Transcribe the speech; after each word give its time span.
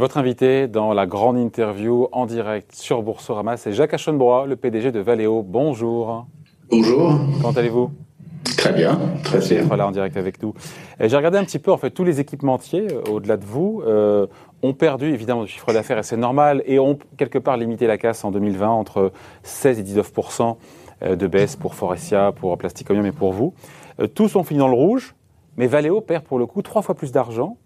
Votre 0.00 0.16
invité 0.16 0.66
dans 0.66 0.94
la 0.94 1.04
grande 1.04 1.36
interview 1.36 2.08
en 2.12 2.24
direct 2.24 2.72
sur 2.72 3.02
Boursorama, 3.02 3.58
c'est 3.58 3.74
Jacques 3.74 3.92
Aschenbrois, 3.92 4.46
le 4.46 4.56
PDG 4.56 4.92
de 4.92 5.00
Valeo. 5.00 5.42
Bonjour. 5.42 6.24
Bonjour. 6.70 7.18
Comment 7.42 7.52
allez-vous? 7.52 7.90
Très 8.56 8.72
bien, 8.72 8.98
très 9.24 9.40
bien. 9.40 9.62
Voilà, 9.64 9.86
en 9.86 9.90
direct 9.90 10.16
avec 10.16 10.42
nous. 10.42 10.54
J'ai 11.00 11.14
regardé 11.14 11.36
un 11.36 11.44
petit 11.44 11.58
peu, 11.58 11.70
en 11.70 11.76
fait, 11.76 11.90
tous 11.90 12.04
les 12.04 12.18
équipementiers, 12.18 12.86
euh, 12.90 13.10
au-delà 13.10 13.36
de 13.36 13.44
vous, 13.44 13.82
euh, 13.86 14.26
ont 14.62 14.72
perdu 14.72 15.12
évidemment 15.12 15.42
du 15.42 15.50
chiffre 15.50 15.70
d'affaires, 15.70 15.98
et 15.98 16.02
c'est 16.02 16.16
normal, 16.16 16.62
et 16.64 16.78
ont 16.78 16.98
quelque 17.18 17.38
part 17.38 17.58
limité 17.58 17.86
la 17.86 17.98
casse 17.98 18.24
en 18.24 18.30
2020 18.30 18.70
entre 18.70 19.12
16 19.42 19.80
et 19.80 19.82
19% 19.82 20.56
euh, 21.02 21.14
de 21.14 21.26
baisse 21.26 21.56
pour 21.56 21.74
Forestia, 21.74 22.32
pour 22.32 22.56
Plasticomium 22.56 23.04
et 23.04 23.12
pour 23.12 23.34
vous. 23.34 23.52
tous 24.14 24.34
ont 24.34 24.44
fini 24.44 24.60
dans 24.60 24.68
le 24.68 24.76
rouge, 24.76 25.14
mais 25.58 25.66
Valeo 25.66 26.00
perd 26.00 26.24
pour 26.24 26.38
le 26.38 26.46
coup 26.46 26.62
trois 26.62 26.80
fois 26.80 26.94
plus 26.94 27.12
d'argent, 27.12 27.58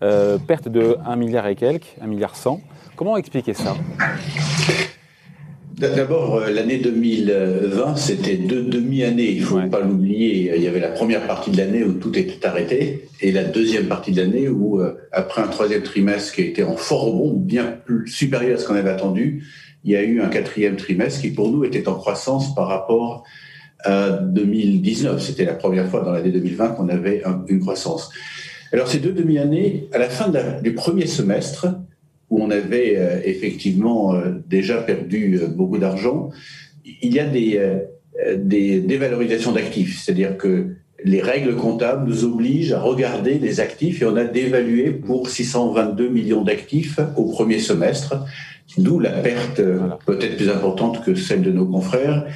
perte 0.00 0.68
de 0.68 0.96
1 1.04 1.16
milliard 1.16 1.46
et 1.46 1.56
quelques, 1.56 1.94
1 2.00 2.06
milliard 2.06 2.36
100. 2.36 2.60
Comment 2.96 3.16
expliquer 3.16 3.54
ça? 3.54 3.76
D'abord, 5.80 6.36
euh, 6.36 6.50
l'année 6.50 6.76
2020, 6.76 7.96
c'était 7.96 8.36
deux 8.36 8.62
demi-années, 8.62 9.30
il 9.30 9.40
ne 9.40 9.46
faut 9.46 9.60
pas 9.70 9.80
l'oublier. 9.80 10.52
Il 10.54 10.62
y 10.62 10.68
avait 10.68 10.80
la 10.80 10.90
première 10.90 11.26
partie 11.26 11.50
de 11.50 11.56
l'année 11.56 11.82
où 11.82 11.94
tout 11.94 12.18
était 12.18 12.46
arrêté 12.46 13.08
et 13.22 13.32
la 13.32 13.44
deuxième 13.44 13.86
partie 13.86 14.12
de 14.12 14.20
l'année 14.20 14.50
où, 14.50 14.78
euh, 14.78 14.98
après 15.10 15.40
un 15.40 15.46
troisième 15.46 15.82
trimestre 15.82 16.34
qui 16.34 16.42
a 16.42 16.44
été 16.44 16.62
en 16.62 16.76
fort 16.76 17.04
rebond, 17.04 17.32
bien 17.32 17.78
plus 17.86 18.06
supérieur 18.08 18.58
à 18.58 18.60
ce 18.60 18.66
qu'on 18.66 18.74
avait 18.74 18.90
attendu, 18.90 19.44
il 19.84 19.92
y 19.92 19.96
a 19.96 20.02
eu 20.02 20.20
un 20.20 20.28
quatrième 20.28 20.76
trimestre 20.76 21.22
qui, 21.22 21.30
pour 21.30 21.50
nous, 21.50 21.64
était 21.64 21.88
en 21.88 21.94
croissance 21.94 22.54
par 22.54 22.68
rapport 22.68 23.24
à 23.82 24.10
2019. 24.10 25.22
C'était 25.22 25.46
la 25.46 25.54
première 25.54 25.88
fois 25.88 26.02
dans 26.02 26.12
l'année 26.12 26.30
2020 26.30 26.68
qu'on 26.72 26.90
avait 26.90 27.22
une 27.48 27.60
croissance. 27.60 28.10
Alors, 28.72 28.88
ces 28.88 28.98
deux 28.98 29.12
demi-années, 29.12 29.88
à 29.92 29.98
la 29.98 30.08
fin 30.08 30.32
du 30.62 30.74
premier 30.74 31.06
semestre, 31.06 31.66
où 32.30 32.40
on 32.40 32.50
avait 32.50 32.96
euh, 32.96 33.20
effectivement 33.24 34.14
euh, 34.14 34.30
déjà 34.46 34.78
perdu 34.78 35.40
euh, 35.42 35.48
beaucoup 35.48 35.78
d'argent, 35.78 36.30
il 37.02 37.12
y 37.12 37.20
a 37.20 37.26
des, 37.26 37.60
des 38.36 38.80
dévalorisations 38.80 39.52
d'actifs, 39.52 40.02
c'est-à-dire 40.02 40.38
que 40.38 40.68
les 41.04 41.20
règles 41.20 41.54
comptables 41.54 42.08
nous 42.08 42.24
obligent 42.24 42.72
à 42.72 42.80
regarder 42.80 43.34
les 43.38 43.60
actifs 43.60 44.02
et 44.02 44.06
on 44.06 44.16
a 44.16 44.24
dévalué 44.24 44.90
pour 44.90 45.28
622 45.28 46.08
millions 46.08 46.42
d'actifs 46.42 46.98
au 47.16 47.26
premier 47.26 47.58
semestre, 47.58 48.24
d'où 48.78 48.98
la 48.98 49.10
perte 49.10 49.60
peut-être 50.06 50.36
plus 50.36 50.48
importante 50.48 51.04
que 51.04 51.14
celle 51.14 51.42
de 51.42 51.52
nos 51.52 51.66
confrères. 51.66 52.26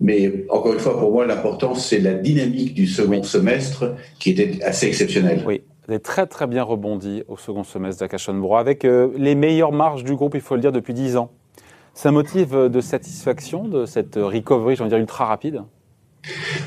Mais 0.00 0.44
encore 0.50 0.74
une 0.74 0.80
fois, 0.80 0.98
pour 0.98 1.10
moi, 1.10 1.26
l'important, 1.26 1.74
c'est 1.74 1.98
la 1.98 2.12
dynamique 2.12 2.74
du 2.74 2.86
second 2.86 3.22
semestre 3.22 3.94
qui 4.18 4.30
était 4.30 4.62
assez 4.62 4.86
exceptionnelle. 4.86 5.42
Oui. 5.46 5.62
Avez 5.86 6.00
très 6.00 6.26
très 6.26 6.46
bien 6.46 6.62
rebondi 6.62 7.24
au 7.28 7.36
second 7.36 7.62
semestre 7.62 8.00
d'Akashon 8.00 8.54
avec 8.54 8.84
euh, 8.84 9.10
les 9.16 9.34
meilleures 9.34 9.72
marges 9.72 10.02
du 10.02 10.14
groupe, 10.14 10.34
il 10.34 10.40
faut 10.40 10.54
le 10.54 10.62
dire, 10.62 10.72
depuis 10.72 10.94
10 10.94 11.16
ans. 11.16 11.30
C'est 11.92 12.08
un 12.08 12.12
motif 12.12 12.50
de 12.50 12.80
satisfaction 12.80 13.68
de 13.68 13.84
cette 13.84 14.16
recovery, 14.16 14.76
j'ai 14.76 14.82
envie 14.82 14.90
dire, 14.90 14.98
ultra 14.98 15.26
rapide? 15.26 15.62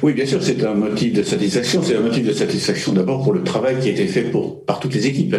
Oui, 0.04 0.14
bien 0.14 0.26
sûr, 0.26 0.42
c'est 0.44 0.64
un 0.64 0.76
motif 0.76 1.14
de 1.14 1.24
satisfaction. 1.24 1.82
C'est 1.82 1.96
un 1.96 2.02
motif 2.02 2.26
de 2.26 2.32
satisfaction 2.32 2.94
d'abord 2.94 3.24
pour 3.24 3.34
le 3.34 3.44
travail 3.44 3.80
qui 3.80 3.90
a 3.90 3.92
été 3.92 4.08
fait 4.08 4.32
par 4.66 4.80
toutes 4.80 4.94
les 4.94 5.08
équipes. 5.08 5.36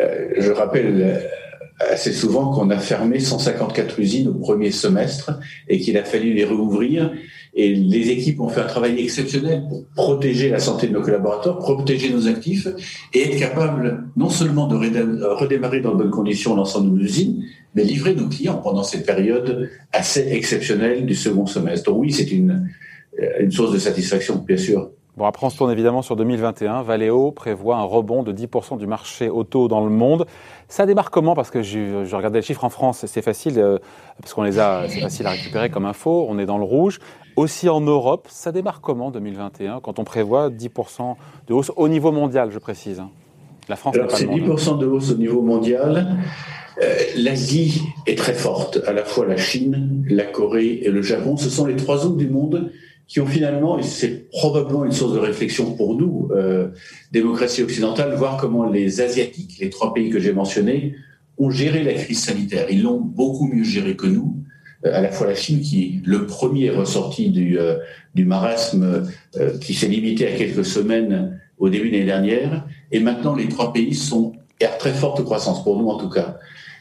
Euh, 0.00 0.28
je 0.36 0.50
rappelle 0.50 1.00
euh, 1.00 1.92
assez 1.92 2.12
souvent 2.12 2.52
qu'on 2.52 2.68
a 2.70 2.78
fermé 2.78 3.20
154 3.20 3.98
usines 4.00 4.28
au 4.28 4.34
premier 4.34 4.72
semestre 4.72 5.38
et 5.68 5.78
qu'il 5.78 5.96
a 5.96 6.04
fallu 6.04 6.34
les 6.34 6.44
rouvrir 6.44 7.12
et 7.56 7.72
les 7.74 8.10
équipes 8.10 8.40
ont 8.40 8.48
fait 8.48 8.60
un 8.60 8.66
travail 8.66 9.00
exceptionnel 9.00 9.64
pour 9.68 9.84
protéger 9.94 10.48
la 10.48 10.58
santé 10.58 10.88
de 10.88 10.92
nos 10.92 11.02
collaborateurs, 11.02 11.58
protéger 11.58 12.10
nos 12.10 12.26
actifs 12.26 12.66
et 13.12 13.30
être 13.30 13.38
capable 13.38 14.04
non 14.16 14.28
seulement 14.28 14.66
de 14.66 14.74
redémarrer 14.76 15.80
dans 15.80 15.92
de 15.92 15.98
bonnes 15.98 16.10
conditions 16.10 16.56
l'ensemble 16.56 16.90
de 16.90 16.98
nos 16.98 17.04
usines, 17.04 17.44
mais 17.74 17.84
livrer 17.84 18.14
nos 18.14 18.28
clients 18.28 18.58
pendant 18.58 18.82
cette 18.82 19.06
période 19.06 19.70
assez 19.92 20.32
exceptionnelle 20.32 21.06
du 21.06 21.14
second 21.14 21.46
semestre. 21.46 21.90
Donc 21.90 22.00
oui, 22.00 22.12
c'est 22.12 22.30
une, 22.32 22.68
une 23.38 23.52
source 23.52 23.72
de 23.72 23.78
satisfaction, 23.78 24.44
bien 24.46 24.56
sûr. 24.56 24.90
Bon, 25.16 25.26
après, 25.26 25.46
on 25.46 25.50
se 25.50 25.56
tourne 25.56 25.70
évidemment 25.70 26.02
sur 26.02 26.16
2021. 26.16 26.82
Valeo 26.82 27.30
prévoit 27.30 27.76
un 27.76 27.84
rebond 27.84 28.24
de 28.24 28.32
10% 28.32 28.78
du 28.78 28.88
marché 28.88 29.28
auto 29.28 29.68
dans 29.68 29.84
le 29.84 29.90
monde. 29.90 30.26
Ça 30.66 30.86
démarre 30.86 31.12
comment? 31.12 31.36
Parce 31.36 31.52
que 31.52 31.62
je, 31.62 32.04
je, 32.04 32.16
regardais 32.16 32.40
les 32.40 32.44
chiffres 32.44 32.64
en 32.64 32.68
France, 32.68 33.04
c'est 33.06 33.22
facile, 33.22 33.60
euh, 33.60 33.78
parce 34.20 34.34
qu'on 34.34 34.42
les 34.42 34.58
a, 34.58 34.88
c'est 34.88 35.00
facile 35.00 35.28
à 35.28 35.30
récupérer 35.30 35.70
comme 35.70 35.84
info. 35.84 36.26
On 36.28 36.36
est 36.40 36.46
dans 36.46 36.58
le 36.58 36.64
rouge. 36.64 36.98
Aussi 37.36 37.68
en 37.68 37.80
Europe, 37.80 38.28
ça 38.30 38.52
démarre 38.52 38.80
comment 38.80 39.10
2021 39.10 39.80
quand 39.80 39.98
on 39.98 40.04
prévoit 40.04 40.50
10% 40.50 41.16
de 41.48 41.54
hausse 41.54 41.72
au 41.76 41.88
niveau 41.88 42.12
mondial, 42.12 42.50
je 42.52 42.58
précise 42.58 43.00
hein 43.00 43.10
La 43.68 43.76
France 43.76 43.96
Alors, 43.96 44.10
c'est 44.10 44.26
10% 44.26 44.78
de 44.78 44.86
hausse 44.86 45.10
au 45.10 45.16
niveau 45.16 45.42
mondial. 45.42 46.16
Euh, 46.82 46.94
L'Asie 47.16 47.82
est 48.06 48.18
très 48.18 48.34
forte, 48.34 48.80
à 48.86 48.92
la 48.92 49.04
fois 49.04 49.26
la 49.26 49.36
Chine, 49.36 50.04
la 50.08 50.24
Corée 50.24 50.80
et 50.82 50.90
le 50.90 51.02
Japon. 51.02 51.36
Ce 51.36 51.50
sont 51.50 51.66
les 51.66 51.76
trois 51.76 51.98
zones 51.98 52.16
du 52.16 52.28
monde 52.28 52.72
qui 53.06 53.20
ont 53.20 53.26
finalement, 53.26 53.78
et 53.78 53.82
c'est 53.82 54.30
probablement 54.30 54.84
une 54.84 54.92
source 54.92 55.12
de 55.12 55.18
réflexion 55.18 55.74
pour 55.74 55.96
nous, 55.96 56.28
euh, 56.32 56.68
démocratie 57.12 57.62
occidentale, 57.62 58.14
voir 58.14 58.38
comment 58.38 58.68
les 58.68 59.00
Asiatiques, 59.00 59.58
les 59.60 59.70
trois 59.70 59.92
pays 59.92 60.10
que 60.10 60.18
j'ai 60.18 60.32
mentionnés, 60.32 60.94
ont 61.36 61.50
géré 61.50 61.82
la 61.82 61.94
crise 61.94 62.24
sanitaire. 62.24 62.66
Ils 62.70 62.82
l'ont 62.82 63.00
beaucoup 63.00 63.46
mieux 63.46 63.64
géré 63.64 63.96
que 63.96 64.06
nous. 64.06 64.43
Euh, 64.84 64.90
à 64.94 65.00
la 65.00 65.10
fois 65.10 65.26
la 65.26 65.34
Chine, 65.34 65.60
qui 65.60 66.00
le 66.04 66.26
premier 66.26 66.66
est 66.66 66.70
ressorti 66.70 67.30
du, 67.30 67.58
euh, 67.58 67.76
du 68.14 68.24
marasme 68.24 69.06
euh, 69.36 69.58
qui 69.58 69.74
s'est 69.74 69.88
limité 69.88 70.26
à 70.26 70.36
quelques 70.36 70.64
semaines 70.64 71.40
au 71.58 71.68
début 71.68 71.88
de 71.88 71.94
l'année 71.94 72.06
dernière, 72.06 72.66
et 72.92 73.00
maintenant 73.00 73.34
les 73.34 73.48
trois 73.48 73.72
pays 73.72 73.94
sont 73.94 74.32
à 74.62 74.68
très 74.68 74.92
forte 74.92 75.22
croissance, 75.24 75.62
pour 75.62 75.78
nous 75.78 75.88
en 75.88 75.98
tout 75.98 76.08
cas. 76.08 76.36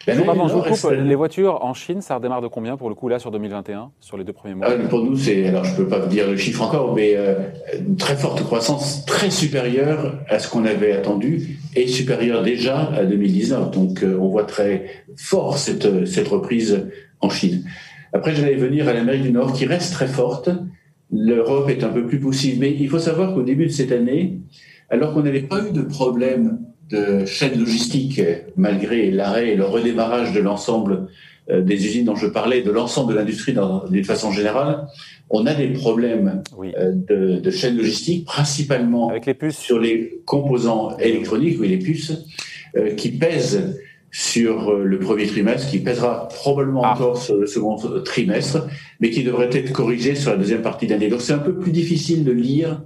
Pardon, 0.06 0.48
je 0.48 0.56
coupe. 0.56 0.92
Les 0.92 1.16
voitures 1.16 1.64
en 1.64 1.74
Chine, 1.74 2.02
ça 2.02 2.16
redémarre 2.16 2.42
de 2.42 2.48
combien 2.48 2.76
pour 2.76 2.90
le 2.90 2.96
coup 2.96 3.08
là 3.08 3.20
sur 3.20 3.32
2021, 3.32 3.92
sur 4.00 4.18
les 4.18 4.24
deux 4.24 4.34
premiers 4.34 4.56
mois? 4.56 4.68
Ah, 4.70 4.88
Pour 4.90 5.04
nous, 5.04 5.16
c'est 5.16 5.48
alors 5.48 5.64
je 5.64 5.76
peux 5.76 5.88
pas 5.88 6.00
vous 6.00 6.10
dire 6.10 6.28
le 6.28 6.36
chiffre 6.36 6.62
encore, 6.62 6.94
mais 6.94 7.14
euh, 7.16 7.36
une 7.80 7.96
très 7.96 8.16
forte 8.16 8.44
croissance, 8.44 9.06
très 9.06 9.32
supérieure 9.32 10.20
à 10.28 10.40
ce 10.40 10.50
qu'on 10.50 10.66
avait 10.66 10.92
attendu 10.92 11.60
et 11.76 11.88
supérieure 11.88 12.44
déjà 12.44 12.90
à 12.94 13.06
2019. 13.06 13.72
Donc 13.72 14.04
euh, 14.04 14.18
on 14.20 14.28
voit 14.28 14.44
très 14.44 15.06
fort 15.16 15.58
cette 15.58 16.06
cette 16.06 16.28
reprise 16.28 16.86
en 17.22 17.30
Chine. 17.30 17.64
Après, 18.14 18.36
j'allais 18.36 18.56
venir 18.56 18.88
à 18.88 18.94
l'Amérique 18.94 19.24
du 19.24 19.32
Nord 19.32 19.54
qui 19.54 19.66
reste 19.66 19.94
très 19.94 20.08
forte. 20.08 20.50
L'Europe 21.12 21.70
est 21.70 21.84
un 21.84 21.90
peu 21.90 22.06
plus 22.06 22.20
possible, 22.20 22.58
mais 22.60 22.76
il 22.80 22.88
faut 22.88 23.00
savoir 23.00 23.34
qu'au 23.34 23.44
début 23.44 23.66
de 23.66 23.72
cette 23.72 23.92
année, 23.92 24.40
alors 24.90 25.14
qu'on 25.14 25.24
n'avait 25.24 25.42
pas 25.42 25.62
eu 25.68 25.72
de 25.72 25.82
problème 25.82 26.60
de 26.90 27.26
chaîne 27.26 27.60
logistique, 27.60 28.22
malgré 28.56 29.10
l'arrêt 29.10 29.50
et 29.50 29.56
le 29.56 29.66
redémarrage 29.66 30.32
de 30.34 30.40
l'ensemble 30.40 31.08
euh, 31.50 31.62
des 31.62 31.86
usines 31.86 32.06
dont 32.06 32.16
je 32.16 32.28
parlais, 32.28 32.62
de 32.62 32.72
l'ensemble 32.72 33.14
de 33.14 33.18
l'industrie 33.18 33.56
d'une 33.90 34.04
façon 34.04 34.32
générale, 34.32 34.88
on 35.30 35.46
a 35.46 35.54
des 35.54 35.70
problèmes 35.70 36.44
euh, 36.62 36.92
de, 36.94 37.40
de 37.40 37.52
chaîne 37.52 37.76
logistique, 37.76 38.26
principalement 38.26 39.10
Avec 39.10 39.26
les 39.26 39.34
puces. 39.34 39.58
sur 39.58 39.80
les 39.80 40.22
composants 40.26 40.96
électroniques, 41.00 41.58
oui, 41.60 41.68
les 41.68 41.80
puces, 41.80 42.14
euh, 42.78 42.94
qui 42.96 43.12
pèsent 43.12 43.80
sur 44.16 44.74
le 44.74 45.00
premier 45.00 45.26
trimestre, 45.26 45.68
qui 45.68 45.80
pèsera 45.80 46.28
probablement 46.28 46.84
ah. 46.86 46.94
encore 46.94 47.18
sur 47.18 47.36
le 47.36 47.48
second 47.48 47.76
trimestre, 48.06 48.68
mais 49.00 49.10
qui 49.10 49.24
devrait 49.24 49.50
être 49.52 49.74
corrigé 49.74 50.14
sur 50.14 50.30
la 50.32 50.38
deuxième 50.38 50.62
partie 50.62 50.86
de 50.86 50.92
l'année. 50.94 51.10
Donc 51.10 51.22
c'est 51.22 51.34
un 51.34 51.40
peu 51.40 51.56
plus 51.56 51.72
difficile 51.72 52.24
de 52.24 52.32
lire 52.32 52.84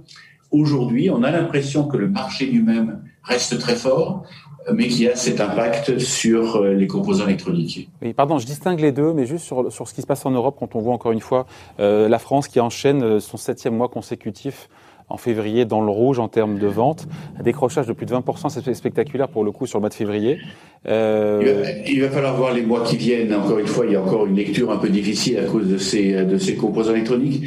aujourd'hui. 0.50 1.10
On 1.10 1.22
a 1.22 1.30
l'impression 1.30 1.86
que 1.86 1.98
le 1.98 2.08
marché 2.08 2.46
lui-même 2.46 3.02
reste 3.22 3.58
très 3.58 3.76
fort, 3.76 4.24
mais 4.72 4.88
qui 4.88 5.06
a 5.06 5.16
cet 5.16 5.40
impact 5.40 5.98
sur 5.98 6.56
euh, 6.56 6.72
les 6.72 6.86
composants 6.86 7.26
électroniques. 7.26 7.90
Oui, 8.02 8.12
pardon, 8.12 8.38
je 8.38 8.46
distingue 8.46 8.80
les 8.80 8.92
deux, 8.92 9.12
mais 9.12 9.26
juste 9.26 9.44
sur, 9.44 9.70
sur 9.72 9.86
ce 9.86 9.94
qui 9.94 10.02
se 10.02 10.06
passe 10.06 10.24
en 10.26 10.30
Europe, 10.30 10.56
quand 10.58 10.74
on 10.76 10.80
voit 10.80 10.94
encore 10.94 11.12
une 11.12 11.20
fois 11.20 11.46
euh, 11.80 12.08
la 12.08 12.18
France 12.18 12.48
qui 12.48 12.60
enchaîne 12.60 13.02
euh, 13.02 13.20
son 13.20 13.36
septième 13.36 13.76
mois 13.76 13.88
consécutif 13.88 14.68
en 15.08 15.16
février 15.16 15.64
dans 15.64 15.80
le 15.80 15.90
rouge 15.90 16.18
en 16.18 16.28
termes 16.28 16.58
de 16.58 16.66
vente, 16.66 17.08
un 17.38 17.42
décrochage 17.42 17.86
de 17.86 17.92
plus 17.92 18.06
de 18.06 18.14
20%, 18.14 18.48
c'est 18.48 18.74
spectaculaire 18.74 19.28
pour 19.28 19.44
le 19.44 19.52
coup 19.52 19.66
sur 19.66 19.78
le 19.78 19.82
mois 19.82 19.88
de 19.88 19.94
février. 19.94 20.38
Euh... 20.86 21.64
Il, 21.86 22.00
va, 22.02 22.10
falloir 22.10 22.36
voir 22.36 22.52
les 22.52 22.62
mois 22.62 22.84
qui 22.84 22.96
viennent. 22.96 23.34
Encore 23.34 23.58
une 23.58 23.66
fois, 23.66 23.86
il 23.86 23.92
y 23.92 23.96
a 23.96 24.02
encore 24.02 24.26
une 24.26 24.36
lecture 24.36 24.70
un 24.70 24.76
peu 24.76 24.88
difficile 24.88 25.38
à 25.38 25.44
cause 25.44 25.68
de 25.68 25.78
ces, 25.78 26.24
de 26.24 26.38
ces 26.38 26.56
composants 26.56 26.92
électroniques. 26.92 27.44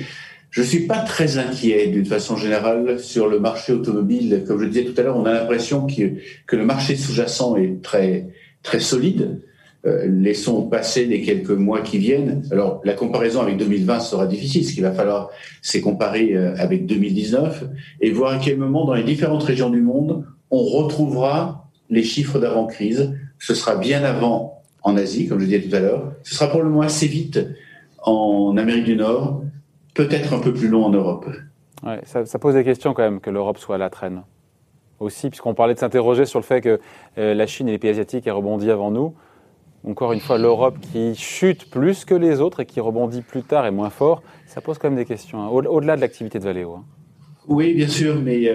Je 0.49 0.61
suis 0.61 0.81
pas 0.81 0.99
très 0.99 1.37
inquiet 1.37 1.87
d'une 1.87 2.05
façon 2.05 2.35
générale 2.35 2.99
sur 2.99 3.27
le 3.27 3.39
marché 3.39 3.71
automobile. 3.71 4.43
Comme 4.45 4.59
je 4.59 4.65
disais 4.65 4.83
tout 4.83 4.99
à 4.99 5.03
l'heure, 5.03 5.15
on 5.15 5.25
a 5.25 5.33
l'impression 5.33 5.87
que, 5.87 6.15
que 6.45 6.55
le 6.55 6.65
marché 6.65 6.95
sous-jacent 6.95 7.55
est 7.55 7.81
très 7.81 8.27
très 8.63 8.79
solide. 8.79 9.41
Euh, 9.87 10.05
laissons 10.07 10.67
passer 10.67 11.05
les 11.05 11.23
quelques 11.23 11.49
mois 11.49 11.81
qui 11.81 11.97
viennent. 11.97 12.43
Alors 12.51 12.81
la 12.83 12.93
comparaison 12.93 13.41
avec 13.41 13.57
2020 13.57 13.99
sera 13.99 14.27
difficile. 14.27 14.63
Ce 14.63 14.73
qu'il 14.73 14.83
va 14.83 14.91
falloir, 14.91 15.31
c'est 15.63 15.81
comparer 15.81 16.35
euh, 16.35 16.53
avec 16.57 16.85
2019 16.85 17.63
et 17.99 18.11
voir 18.11 18.33
à 18.33 18.37
quel 18.37 18.57
moment 18.57 18.85
dans 18.85 18.93
les 18.93 19.03
différentes 19.03 19.41
régions 19.41 19.71
du 19.71 19.81
monde 19.81 20.23
on 20.51 20.63
retrouvera 20.63 21.67
les 21.89 22.03
chiffres 22.03 22.37
d'avant 22.37 22.67
crise. 22.67 23.15
Ce 23.39 23.55
sera 23.55 23.75
bien 23.75 24.03
avant 24.03 24.61
en 24.83 24.97
Asie, 24.97 25.27
comme 25.27 25.39
je 25.39 25.45
disais 25.45 25.61
tout 25.61 25.75
à 25.75 25.79
l'heure. 25.79 26.13
Ce 26.21 26.35
sera 26.35 26.47
probablement 26.47 26.81
assez 26.81 27.07
vite 27.07 27.39
en 28.03 28.55
Amérique 28.57 28.85
du 28.85 28.95
Nord 28.95 29.41
peut-être 29.95 30.33
un 30.33 30.39
peu 30.39 30.53
plus 30.53 30.67
long 30.67 30.85
en 30.85 30.89
Europe. 30.91 31.25
Ça, 32.03 32.25
ça, 32.27 32.37
pose 32.37 32.53
des 32.53 32.63
questions 32.63 32.93
quand 32.93 33.01
même 33.01 33.19
que 33.19 33.31
l'Europe 33.31 33.57
soit 33.57 33.75
à 33.75 33.77
la 33.79 33.89
traîne. 33.89 34.21
aussi, 34.99 35.29
puisqu'on 35.29 35.55
parlait 35.55 35.73
de 35.73 35.79
s'interroger 35.79 36.25
sur 36.25 36.37
le 36.37 36.45
fait 36.45 36.61
que 36.61 36.79
la 37.17 37.47
Chine 37.47 37.67
et 37.67 37.71
les 37.71 37.79
pays 37.79 37.89
asiatiques 37.89 38.27
aient 38.27 38.31
rebondi 38.31 38.69
avant 38.69 38.91
nous. 38.91 39.15
Encore 39.87 40.13
une 40.13 40.19
fois, 40.19 40.37
l'Europe 40.37 40.75
qui 40.91 41.15
chute 41.15 41.69
plus 41.69 42.05
que 42.05 42.13
les 42.13 42.39
autres 42.39 42.59
et 42.59 42.65
qui 42.65 42.79
rebondit 42.79 43.21
plus 43.21 43.41
tard 43.41 43.65
et 43.65 43.71
moins 43.71 43.89
fort, 43.89 44.21
ça 44.45 44.61
pose 44.61 44.77
quand 44.77 44.89
même 44.89 44.99
des 44.99 45.05
questions, 45.05 45.41
hein, 45.41 45.47
au-delà 45.47 45.95
de 45.95 46.01
l'activité 46.01 46.39
de 46.39 46.43
Valéo. 46.43 46.75
Hein. 46.75 46.83
Oui, 47.47 47.73
bien 47.73 47.87
sûr, 47.87 48.15
mais 48.21 48.53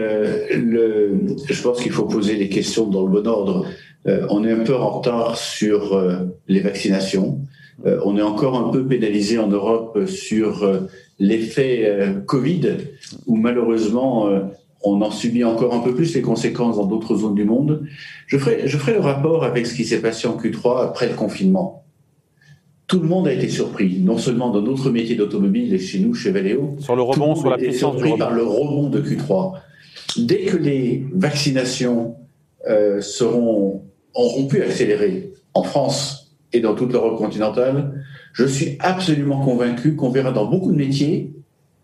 le, 0.55 1.37
je 1.49 1.63
pense 1.63 1.83
qu'il 1.83 1.91
faut 1.91 2.05
poser 2.05 2.37
les 2.37 2.49
questions 2.49 2.87
dans 2.87 3.05
le 3.05 3.11
bon 3.11 3.27
ordre. 3.27 3.67
on 4.07 4.45
est 4.45 4.53
un 4.53 4.63
peu 4.63 4.77
en 4.77 4.91
retard 4.91 5.37
sur 5.37 6.01
les 6.47 6.61
vaccinations. 6.61 7.41
Euh, 7.85 8.01
on 8.05 8.17
est 8.17 8.23
encore 8.23 8.57
un 8.57 8.71
peu 8.71 8.87
pénalisé 8.87 9.39
en 9.39 9.49
Europe 9.49 10.07
sur 10.07 10.63
euh, 10.63 10.81
l'effet 11.19 11.83
euh, 11.85 12.21
Covid, 12.21 12.79
où 13.27 13.37
malheureusement 13.37 14.29
on 14.83 15.01
en 15.03 15.11
subit 15.11 15.45
encore 15.45 15.75
un 15.75 15.81
peu 15.81 15.95
plus 15.95 16.15
les 16.15 16.23
conséquences 16.23 16.77
dans 16.77 16.87
d'autres 16.87 17.17
zones 17.17 17.35
du 17.35 17.45
monde. 17.45 17.87
Je 18.27 18.39
ferai, 18.39 18.69
je 18.69 18.77
ferai 18.79 18.93
le 18.93 19.01
rapport 19.01 19.45
avec 19.45 19.67
ce 19.67 19.75
qui 19.75 19.85
s'est 19.85 20.01
passé 20.01 20.29
en 20.29 20.37
Q3 20.37 20.85
après 20.85 21.09
le 21.09 21.15
confinement. 21.15 21.85
Tout 22.87 23.01
le 23.01 23.09
monde 23.09 23.27
a 23.27 23.33
été 23.33 23.49
surpris, 23.49 23.99
non 23.99 24.17
seulement 24.17 24.51
dans 24.51 24.63
notre 24.63 24.91
métier 24.91 25.17
d'automobile 25.17 25.75
et 25.75 25.79
chez 25.79 25.99
nous, 25.99 26.15
chez 26.15 26.31
Valeo. 26.31 26.77
Sur 26.79 26.95
le 26.95 27.03
rebond, 27.03 27.35
sur 27.35 27.51
la 27.51 27.57
puissance 27.57 27.97
surpris 27.97 28.17
par 28.17 28.33
le 28.33 28.45
rebond 28.45 28.89
de 28.89 29.01
Q3. 29.01 29.55
Dès 30.19 30.45
que 30.45 30.57
les 30.57 31.05
vaccinations 31.13 32.15
seront, 33.01 33.83
auront 34.15 34.47
pu 34.47 34.63
accélérer 34.63 35.33
en 35.53 35.65
France, 35.65 36.33
et 36.53 36.61
dans 36.61 36.75
toute 36.75 36.93
l'Europe 36.93 37.19
continentale, 37.19 38.05
je 38.33 38.45
suis 38.45 38.77
absolument 38.79 39.45
convaincu 39.45 39.97
qu'on 39.97 40.11
verra 40.11 40.31
dans 40.31 40.47
beaucoup 40.47 40.71
de 40.71 40.77
métiers, 40.77 41.33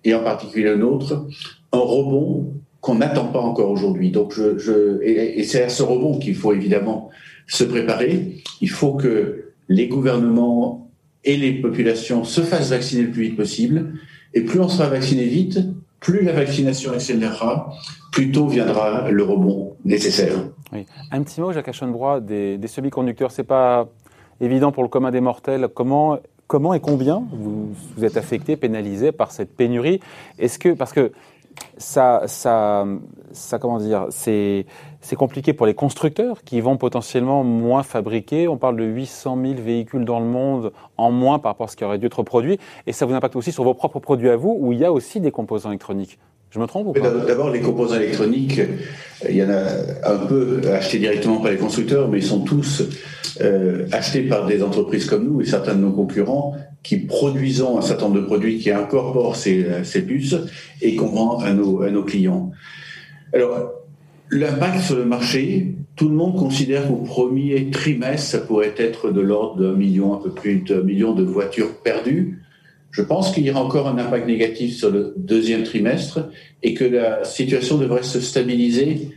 et 0.05 0.15
en 0.15 0.23
particulier 0.23 0.67
le 0.67 0.77
nôtre, 0.77 1.27
un 1.73 1.79
rebond 1.79 2.53
qu'on 2.82 2.96
n'attend 2.96 3.26
pas 3.26 3.40
encore 3.40 3.70
aujourd'hui. 3.70 4.11
Donc, 4.11 4.34
je, 4.34 5.00
et, 5.02 5.43
c'est 5.44 5.62
à 5.62 5.69
ce 5.70 5.82
rebond 5.82 6.19
qu'il 6.19 6.34
faut 6.34 6.52
évidemment 6.52 7.08
se 7.46 7.64
préparer. 7.64 8.43
Il 8.61 8.69
faut 8.69 8.94
que 8.94 9.52
les 9.69 9.87
gouvernements 9.87 10.90
et 11.25 11.37
les 11.37 11.52
populations 11.52 12.25
se 12.25 12.40
fassent 12.40 12.70
vacciner 12.70 13.05
le 13.05 13.11
plus 13.12 13.23
vite 13.23 13.37
possible. 13.37 13.94
Et 14.34 14.40
plus 14.43 14.61
on 14.61 14.69
sera 14.69 14.88
vacciné 14.88 15.25
vite, 15.25 15.61
plus 16.00 16.25
la 16.25 16.32
vaccination 16.32 16.90
accélérera, 16.93 17.73
plus 18.11 18.32
tôt 18.32 18.49
viendra 18.49 19.11
le 19.11 19.23
rebond 19.23 19.76
nécessaire. 19.85 20.35
Un 21.12 21.23
petit 21.23 21.40
mot, 21.40 21.52
Jacques 21.52 21.69
Aschenbrois, 21.69 22.20
des, 22.20 22.58
des 22.58 22.67
semi-conducteurs. 22.67 23.31
C'est 23.31 23.44
pas 23.44 23.88
évident 24.40 24.73
pour 24.73 24.82
le 24.82 24.88
commun 24.88 25.12
des 25.12 25.20
mortels. 25.20 25.69
Comment, 25.73 26.19
comment 26.49 26.75
et 26.75 26.81
combien 26.81 27.23
vous, 27.32 27.69
vous 27.96 28.05
êtes 28.05 28.17
affecté, 28.17 28.56
pénalisé 28.56 29.12
par 29.12 29.31
cette 29.31 29.55
pénurie? 29.55 30.00
Est-ce 30.40 30.58
que 30.58 30.70
parce 30.70 30.93
que 30.93 31.12
ça, 31.76 32.22
ça, 32.26 32.87
ça 33.32 33.58
comment 33.58 33.78
dire, 33.78 34.06
c'est 34.10 34.66
c'est 35.00 35.16
compliqué 35.16 35.52
pour 35.52 35.66
les 35.66 35.75
constructeurs 35.75 36.44
qui 36.44 36.60
vont 36.60 36.76
potentiellement 36.76 37.43
moins 37.43 37.82
fabriquer. 37.82 38.46
On 38.46 38.56
parle 38.56 38.76
de 38.76 38.84
800 38.84 39.37
000 39.43 39.54
véhicules 39.54 40.04
dans 40.04 40.20
le 40.20 40.26
monde 40.26 40.72
en 40.96 41.10
moins 41.10 41.40
par 41.40 41.52
rapport 41.52 41.66
à 41.66 41.69
ce 41.69 41.76
qui 41.76 41.84
aurait 41.84 41.99
dû 41.99 42.06
être 42.06 42.22
produit. 42.22 42.58
Et 42.87 42.93
ça 42.93 43.04
vous 43.04 43.14
impacte 43.14 43.34
aussi 43.34 43.50
sur 43.50 43.64
vos 43.64 43.75
propres 43.75 43.99
produits 43.99 44.31
à 44.31 44.37
vous, 44.37 44.56
où 44.60 44.72
il 44.72 44.78
y 44.78 44.84
a 44.84 44.93
aussi 44.93 45.20
des 45.20 45.32
composants 45.32 45.70
électroniques. 45.70 46.19
Je 46.52 46.58
me 46.58 46.66
trompe 46.66 46.88
ou 46.88 46.93
pas 46.93 47.10
D'abord, 47.10 47.50
les 47.50 47.60
composants 47.60 47.96
électroniques, 47.96 48.60
il 49.26 49.37
y 49.37 49.43
en 49.43 49.49
a 49.49 49.64
un 50.04 50.19
peu 50.26 50.60
achetés 50.70 50.99
directement 50.99 51.38
par 51.38 51.50
les 51.50 51.56
constructeurs, 51.56 52.08
mais 52.08 52.19
ils 52.19 52.25
sont 52.25 52.40
tous 52.40 52.82
euh, 53.40 53.87
achetés 53.90 54.22
par 54.22 54.46
des 54.46 54.62
entreprises 54.62 55.06
comme 55.06 55.26
nous 55.26 55.40
et 55.40 55.46
certains 55.46 55.75
de 55.75 55.81
nos 55.81 55.93
concurrents 55.93 56.54
qui 56.82 56.99
produisons 56.99 57.78
un 57.78 57.82
certain 57.82 58.06
nombre 58.08 58.20
de 58.20 58.26
produits 58.26 58.58
qui 58.58 58.70
incorporent 58.70 59.37
ces, 59.37 59.66
ces 59.84 60.02
puces 60.02 60.37
et 60.82 60.94
qu'on 60.94 61.06
vend 61.06 61.38
à 61.38 61.54
nos, 61.54 61.82
à 61.82 61.90
nos 61.90 62.02
clients. 62.02 62.50
Alors, 63.32 63.72
l'impact 64.31 64.81
sur 64.81 64.96
le 64.96 65.06
marché, 65.06 65.75
tout 65.96 66.08
le 66.08 66.14
monde 66.14 66.37
considère 66.37 66.88
qu'au 66.88 66.96
premier 66.96 67.70
trimestre, 67.70 68.31
ça 68.31 68.38
pourrait 68.38 68.75
être 68.76 69.10
de 69.10 69.20
l'ordre 69.20 69.62
d'un 69.62 69.72
million, 69.72 70.14
un 70.14 70.19
peu 70.19 70.31
plus 70.31 70.56
d'un 70.56 70.82
million 70.82 71.14
de 71.14 71.22
voitures 71.22 71.76
perdues. 71.82 72.42
Je 72.93 73.00
pense 73.00 73.33
qu'il 73.33 73.44
y 73.44 73.50
aura 73.50 73.62
encore 73.65 73.89
un 73.89 73.97
impact 73.97 74.27
négatif 74.27 74.77
sur 74.77 74.91
le 74.91 75.15
deuxième 75.17 75.65
trimestre 75.65 76.29
et 76.62 76.75
que 76.75 76.85
la 76.85 77.25
situation 77.25 77.79
devrait 77.79 78.03
se 78.03 78.21
stabiliser 78.21 79.09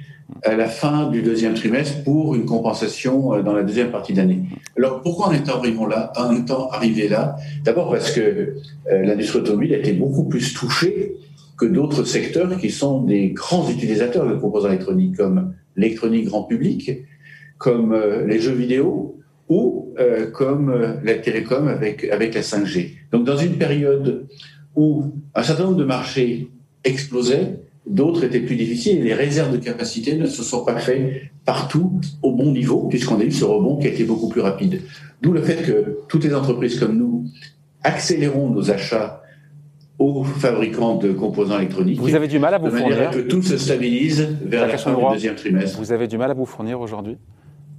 à 0.43 0.55
la 0.55 0.67
fin 0.67 1.09
du 1.09 1.21
deuxième 1.21 1.53
trimestre 1.53 2.03
pour 2.03 2.35
une 2.35 2.45
compensation 2.45 3.33
euh, 3.33 3.43
dans 3.43 3.53
la 3.53 3.63
deuxième 3.63 3.91
partie 3.91 4.13
d'année. 4.13 4.43
Alors 4.77 5.01
pourquoi 5.01 5.27
arrivé 5.27 5.77
là, 5.89 6.11
en 6.15 6.41
temps 6.41 6.69
arrivé 6.69 7.07
là? 7.07 7.35
D'abord 7.63 7.91
parce 7.91 8.11
que 8.11 8.21
euh, 8.21 8.55
l'industrie 9.03 9.39
automobile 9.39 9.73
a 9.73 9.77
été 9.77 9.93
beaucoup 9.93 10.23
plus 10.23 10.53
touchée 10.53 11.15
que 11.57 11.65
d'autres 11.65 12.05
secteurs 12.05 12.57
qui 12.57 12.69
sont 12.69 13.03
des 13.03 13.29
grands 13.29 13.69
utilisateurs 13.69 14.27
de 14.27 14.35
composants 14.35 14.69
électroniques 14.69 15.17
comme 15.17 15.53
l'électronique 15.75 16.25
grand 16.25 16.43
public, 16.43 16.91
comme 17.57 17.93
euh, 17.93 18.25
les 18.25 18.39
jeux 18.39 18.53
vidéo, 18.53 19.19
ou 19.49 19.93
euh, 19.99 20.29
comme 20.31 20.69
euh, 20.69 20.93
la 21.03 21.15
télécom 21.15 21.67
avec, 21.67 22.03
avec 22.05 22.33
la 22.33 22.41
5G. 22.41 22.91
Donc 23.11 23.25
dans 23.25 23.37
une 23.37 23.57
période 23.57 24.27
où 24.75 25.13
un 25.33 25.43
certain 25.43 25.65
nombre 25.65 25.77
de 25.77 25.85
marchés 25.85 26.49
explosaient, 26.83 27.59
d'autres 27.87 28.23
étaient 28.23 28.39
plus 28.39 28.55
difficiles 28.55 28.99
et 28.99 29.03
les 29.03 29.13
réserves 29.13 29.51
de 29.51 29.57
capacité 29.57 30.15
ne 30.15 30.25
se 30.25 30.43
sont 30.43 30.65
pas 30.65 30.77
faites 30.77 31.21
partout 31.45 32.01
au 32.23 32.31
bon 32.31 32.51
niveau 32.51 32.87
puisqu'on 32.87 33.19
a 33.19 33.23
eu 33.23 33.31
ce 33.31 33.45
rebond 33.45 33.77
qui 33.77 33.87
a 33.87 33.91
été 33.91 34.03
beaucoup 34.03 34.29
plus 34.29 34.41
rapide. 34.41 34.81
D'où 35.21 35.31
le 35.31 35.41
fait 35.41 35.63
que 35.63 35.99
toutes 36.07 36.23
les 36.23 36.33
entreprises 36.33 36.79
comme 36.79 36.97
nous 36.97 37.25
accélérons 37.83 38.49
nos 38.49 38.71
achats 38.71 39.21
aux 39.99 40.23
fabricants 40.23 40.95
de 40.95 41.13
composants 41.13 41.57
électroniques. 41.57 41.99
Vous 41.99 42.15
avez 42.15 42.27
du 42.27 42.39
mal 42.39 42.53
à 42.53 42.57
vous 42.57 42.65
de 42.65 42.71
fournir 42.71 43.11
que 43.11 43.19
tout 43.19 43.41
se 43.41 43.57
stabilise 43.57 44.27
vers 44.43 44.67
la 44.67 44.77
fin 44.77 44.93
du 44.93 45.03
deuxième 45.13 45.35
trimestre. 45.35 45.77
Vous 45.77 45.91
avez 45.91 46.07
du 46.07 46.17
mal 46.17 46.31
à 46.31 46.33
vous 46.33 46.45
fournir 46.45 46.81
aujourd'hui? 46.81 47.17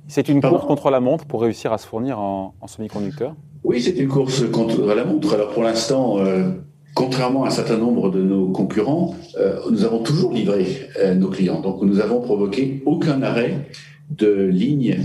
C'est 0.09 0.29
une 0.29 0.41
course 0.41 0.67
contre 0.67 0.91
la 0.91 1.01
montre 1.01 1.25
pour 1.25 1.43
réussir 1.43 1.73
à 1.73 1.79
se 1.79 1.87
fournir 1.87 2.19
en, 2.19 2.55
semi-conducteurs 2.67 3.35
Oui, 3.65 3.81
c'est 3.81 3.99
une 3.99 4.09
course 4.09 4.49
contre 4.51 4.95
la 4.95 5.05
montre. 5.05 5.35
Alors 5.35 5.51
pour 5.51 5.63
l'instant, 5.63 6.19
euh, 6.19 6.51
contrairement 6.95 7.45
à 7.45 7.49
un 7.49 7.51
certain 7.51 7.77
nombre 7.77 8.11
de 8.11 8.23
nos 8.23 8.49
concurrents, 8.49 9.15
euh, 9.39 9.59
nous 9.71 9.85
avons 9.85 10.03
toujours 10.03 10.33
livré 10.33 10.67
euh, 10.99 11.15
nos 11.15 11.29
clients. 11.29 11.61
Donc 11.61 11.83
nous 11.83 11.95
n'avons 11.95 12.21
provoqué 12.21 12.83
aucun 12.87 13.23
arrêt 13.23 13.69
de 14.11 14.33
ligne 14.33 14.99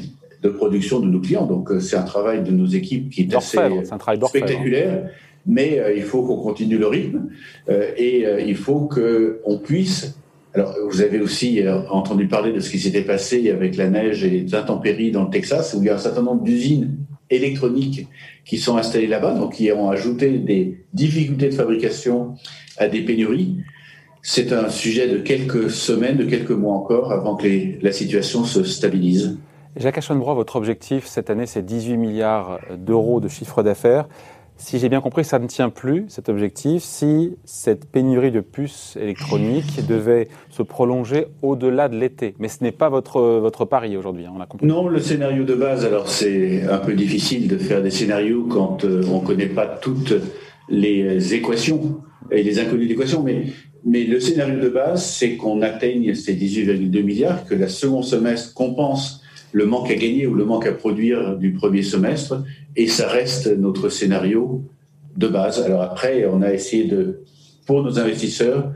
de 0.43 0.49
production 0.49 0.99
de 0.99 1.07
nos 1.07 1.19
clients. 1.19 1.45
Donc 1.45 1.71
c'est 1.79 1.95
un 1.95 2.03
travail 2.03 2.43
de 2.43 2.51
nos 2.51 2.67
équipes 2.67 3.09
qui 3.09 3.21
est 3.21 3.35
assez 3.35 3.57
spectaculaire. 4.25 5.09
Mais 5.47 5.81
il 5.95 6.03
faut 6.03 6.21
qu'on 6.21 6.37
continue 6.37 6.77
le 6.77 6.85
rythme 6.85 7.29
et 7.97 8.25
il 8.45 8.55
faut 8.55 8.87
qu'on 8.87 9.57
puisse 9.57 10.15
alors, 10.53 10.75
vous 10.89 11.01
avez 11.01 11.21
aussi 11.21 11.65
euh, 11.65 11.81
entendu 11.89 12.27
parler 12.27 12.51
de 12.51 12.59
ce 12.59 12.69
qui 12.69 12.79
s'était 12.79 13.03
passé 13.03 13.49
avec 13.49 13.77
la 13.77 13.89
neige 13.89 14.23
et 14.23 14.29
les 14.29 14.55
intempéries 14.55 15.11
dans 15.11 15.23
le 15.23 15.29
Texas, 15.29 15.73
où 15.73 15.81
il 15.81 15.85
y 15.85 15.89
a 15.89 15.95
un 15.95 15.99
certain 15.99 16.23
nombre 16.23 16.43
d'usines 16.43 16.97
électroniques 17.29 18.07
qui 18.43 18.57
sont 18.57 18.75
installées 18.75 19.07
là-bas, 19.07 19.33
donc 19.33 19.53
qui 19.53 19.71
ont 19.71 19.89
ajouté 19.89 20.39
des 20.39 20.83
difficultés 20.93 21.47
de 21.47 21.53
fabrication 21.53 22.35
à 22.77 22.89
des 22.89 23.01
pénuries. 23.01 23.57
C'est 24.21 24.51
un 24.51 24.69
sujet 24.69 25.07
de 25.07 25.19
quelques 25.19 25.71
semaines, 25.71 26.17
de 26.17 26.25
quelques 26.25 26.51
mois 26.51 26.75
encore, 26.75 27.13
avant 27.13 27.37
que 27.37 27.47
la 27.81 27.91
situation 27.93 28.43
se 28.43 28.63
stabilise. 28.65 29.37
Jacques 29.77 29.99
Aschenbrois, 29.99 30.33
votre 30.33 30.57
objectif 30.57 31.05
cette 31.05 31.29
année, 31.29 31.45
c'est 31.45 31.65
18 31.65 31.95
milliards 31.95 32.59
d'euros 32.77 33.21
de 33.21 33.29
chiffre 33.29 33.63
d'affaires. 33.63 34.09
Si 34.61 34.77
j'ai 34.77 34.89
bien 34.89 35.01
compris, 35.01 35.25
ça 35.25 35.39
ne 35.39 35.47
tient 35.47 35.71
plus, 35.71 36.05
cet 36.07 36.29
objectif, 36.29 36.83
si 36.83 37.31
cette 37.45 37.85
pénurie 37.85 38.29
de 38.29 38.41
puces 38.41 38.95
électroniques 39.01 39.85
devait 39.89 40.27
se 40.51 40.61
prolonger 40.61 41.25
au-delà 41.41 41.89
de 41.89 41.97
l'été. 41.97 42.35
Mais 42.37 42.47
ce 42.47 42.63
n'est 42.63 42.71
pas 42.71 42.87
votre, 42.87 43.39
votre 43.39 43.65
pari 43.65 43.97
aujourd'hui, 43.97 44.27
hein, 44.27 44.33
on 44.37 44.39
a 44.39 44.45
compris. 44.45 44.67
Non, 44.67 44.87
le 44.87 44.99
scénario 44.99 45.45
de 45.45 45.55
base, 45.55 45.83
alors 45.83 46.09
c'est 46.09 46.61
un 46.69 46.77
peu 46.77 46.93
difficile 46.93 47.47
de 47.47 47.57
faire 47.57 47.81
des 47.81 47.89
scénarios 47.89 48.45
quand 48.47 48.85
euh, 48.85 49.01
on 49.11 49.21
ne 49.21 49.25
connaît 49.25 49.47
pas 49.47 49.65
toutes 49.65 50.13
les 50.69 51.33
équations 51.33 51.97
et 52.29 52.43
les 52.43 52.59
inconnues 52.59 52.85
d'équations, 52.85 53.23
mais, 53.23 53.47
mais 53.83 54.03
le 54.03 54.19
scénario 54.19 54.59
de 54.59 54.69
base, 54.69 55.03
c'est 55.03 55.37
qu'on 55.37 55.63
atteigne 55.63 56.13
ces 56.13 56.35
18,2 56.35 57.03
milliards, 57.03 57.45
que 57.45 57.55
la 57.55 57.67
second 57.67 58.03
semestre 58.03 58.53
compense 58.53 59.20
le 59.51 59.65
manque 59.65 59.91
à 59.91 59.95
gagner 59.95 60.27
ou 60.27 60.33
le 60.33 60.45
manque 60.45 60.67
à 60.67 60.71
produire 60.71 61.37
du 61.37 61.53
premier 61.53 61.83
semestre, 61.83 62.43
et 62.75 62.87
ça 62.87 63.07
reste 63.07 63.47
notre 63.57 63.89
scénario 63.89 64.63
de 65.15 65.27
base. 65.27 65.61
Alors 65.61 65.81
après, 65.81 66.25
on 66.25 66.41
a 66.41 66.53
essayé 66.53 66.85
de, 66.85 67.21
pour 67.65 67.83
nos 67.83 67.99
investisseurs, 67.99 68.71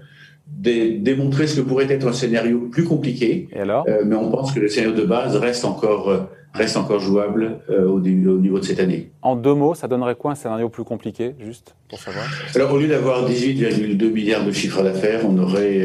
de 0.48 0.98
démontrer 1.00 1.48
ce 1.48 1.60
que 1.60 1.62
pourrait 1.62 1.91
être 1.91 2.08
un 2.08 2.13
scénario 2.13 2.70
plus 2.72 2.84
compliqué, 2.84 3.48
euh, 3.55 4.03
mais 4.05 4.15
on 4.15 4.29
pense 4.29 4.51
que 4.51 4.60
le 4.60 4.67
scénario 4.67 4.96
de 4.96 5.05
base 5.05 5.36
reste 5.36 5.65
encore, 5.65 6.10
euh, 6.10 6.20
reste 6.53 6.77
encore 6.77 7.00
jouable 7.00 7.62
euh, 7.70 7.88
au, 7.88 7.98
au, 7.98 8.00
niveau 8.00 8.60
de 8.60 8.63
cette 8.63 8.79
année. 8.79 9.10
En 9.24 9.36
deux 9.36 9.55
mots, 9.55 9.74
ça 9.74 9.88
donnerait 9.88 10.15
quoi 10.15 10.32
un 10.32 10.36
scénario 10.36 10.70
plus 10.70 10.84
compliqué, 10.84 11.34
juste 11.39 11.75
pour 11.89 12.00
savoir? 12.00 12.25
Alors 12.53 12.74
au 12.74 12.77
lieu 12.77 12.88
d'avoir 12.88 13.27
18,2 13.27 14.12
milliards 14.12 14.46
de 14.46 14.51
chiffre 14.51 14.84
d'affaires, 14.84 15.22
on 15.27 15.38
aurait 15.39 15.84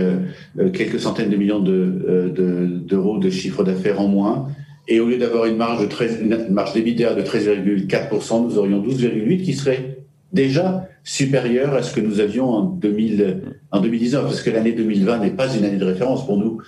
quelques 0.75 1.01
centaines 1.01 1.31
de 1.31 1.37
millions 1.37 1.61
d'euros 1.61 3.19
de, 3.19 3.25
de 3.25 3.31
chiffre 3.31 3.65
d'affaires 3.65 4.01
en 4.01 4.09
moins 4.09 4.49
et 4.91 4.99
au 4.99 5.07
lieu 5.07 5.19
d'avoir 5.19 5.47
une 5.47 5.57
marge 5.57 5.81
de 5.81 5.87
13, 5.87 6.19
une 6.21 6.53
marge 6.53 6.75
de 6.75 6.81
13,4%, 6.81 8.43
nous 8.43 8.59
aurions 8.59 8.83
12,8% 8.83 9.43
qui 9.43 9.55
serait 9.55 9.99
déjà 10.33 10.89
supérieure 11.05 11.75
à 11.75 11.83
ce 11.83 11.95
que 11.95 12.01
nous 12.01 12.19
avions 12.19 12.49
en, 12.51 12.63
2000, 12.63 13.43
en 13.71 13.81
2019, 13.81 14.25
parce 14.25 14.43
que 14.43 14.51
l'année 14.51 14.73
2020 14.73 15.19
n'est 15.19 15.31
pas 15.31 15.55
une 15.55 15.65
année 15.65 15.77
de 15.77 15.85
référence 15.85 16.27
pour 16.27 16.39
nous. 16.39 16.59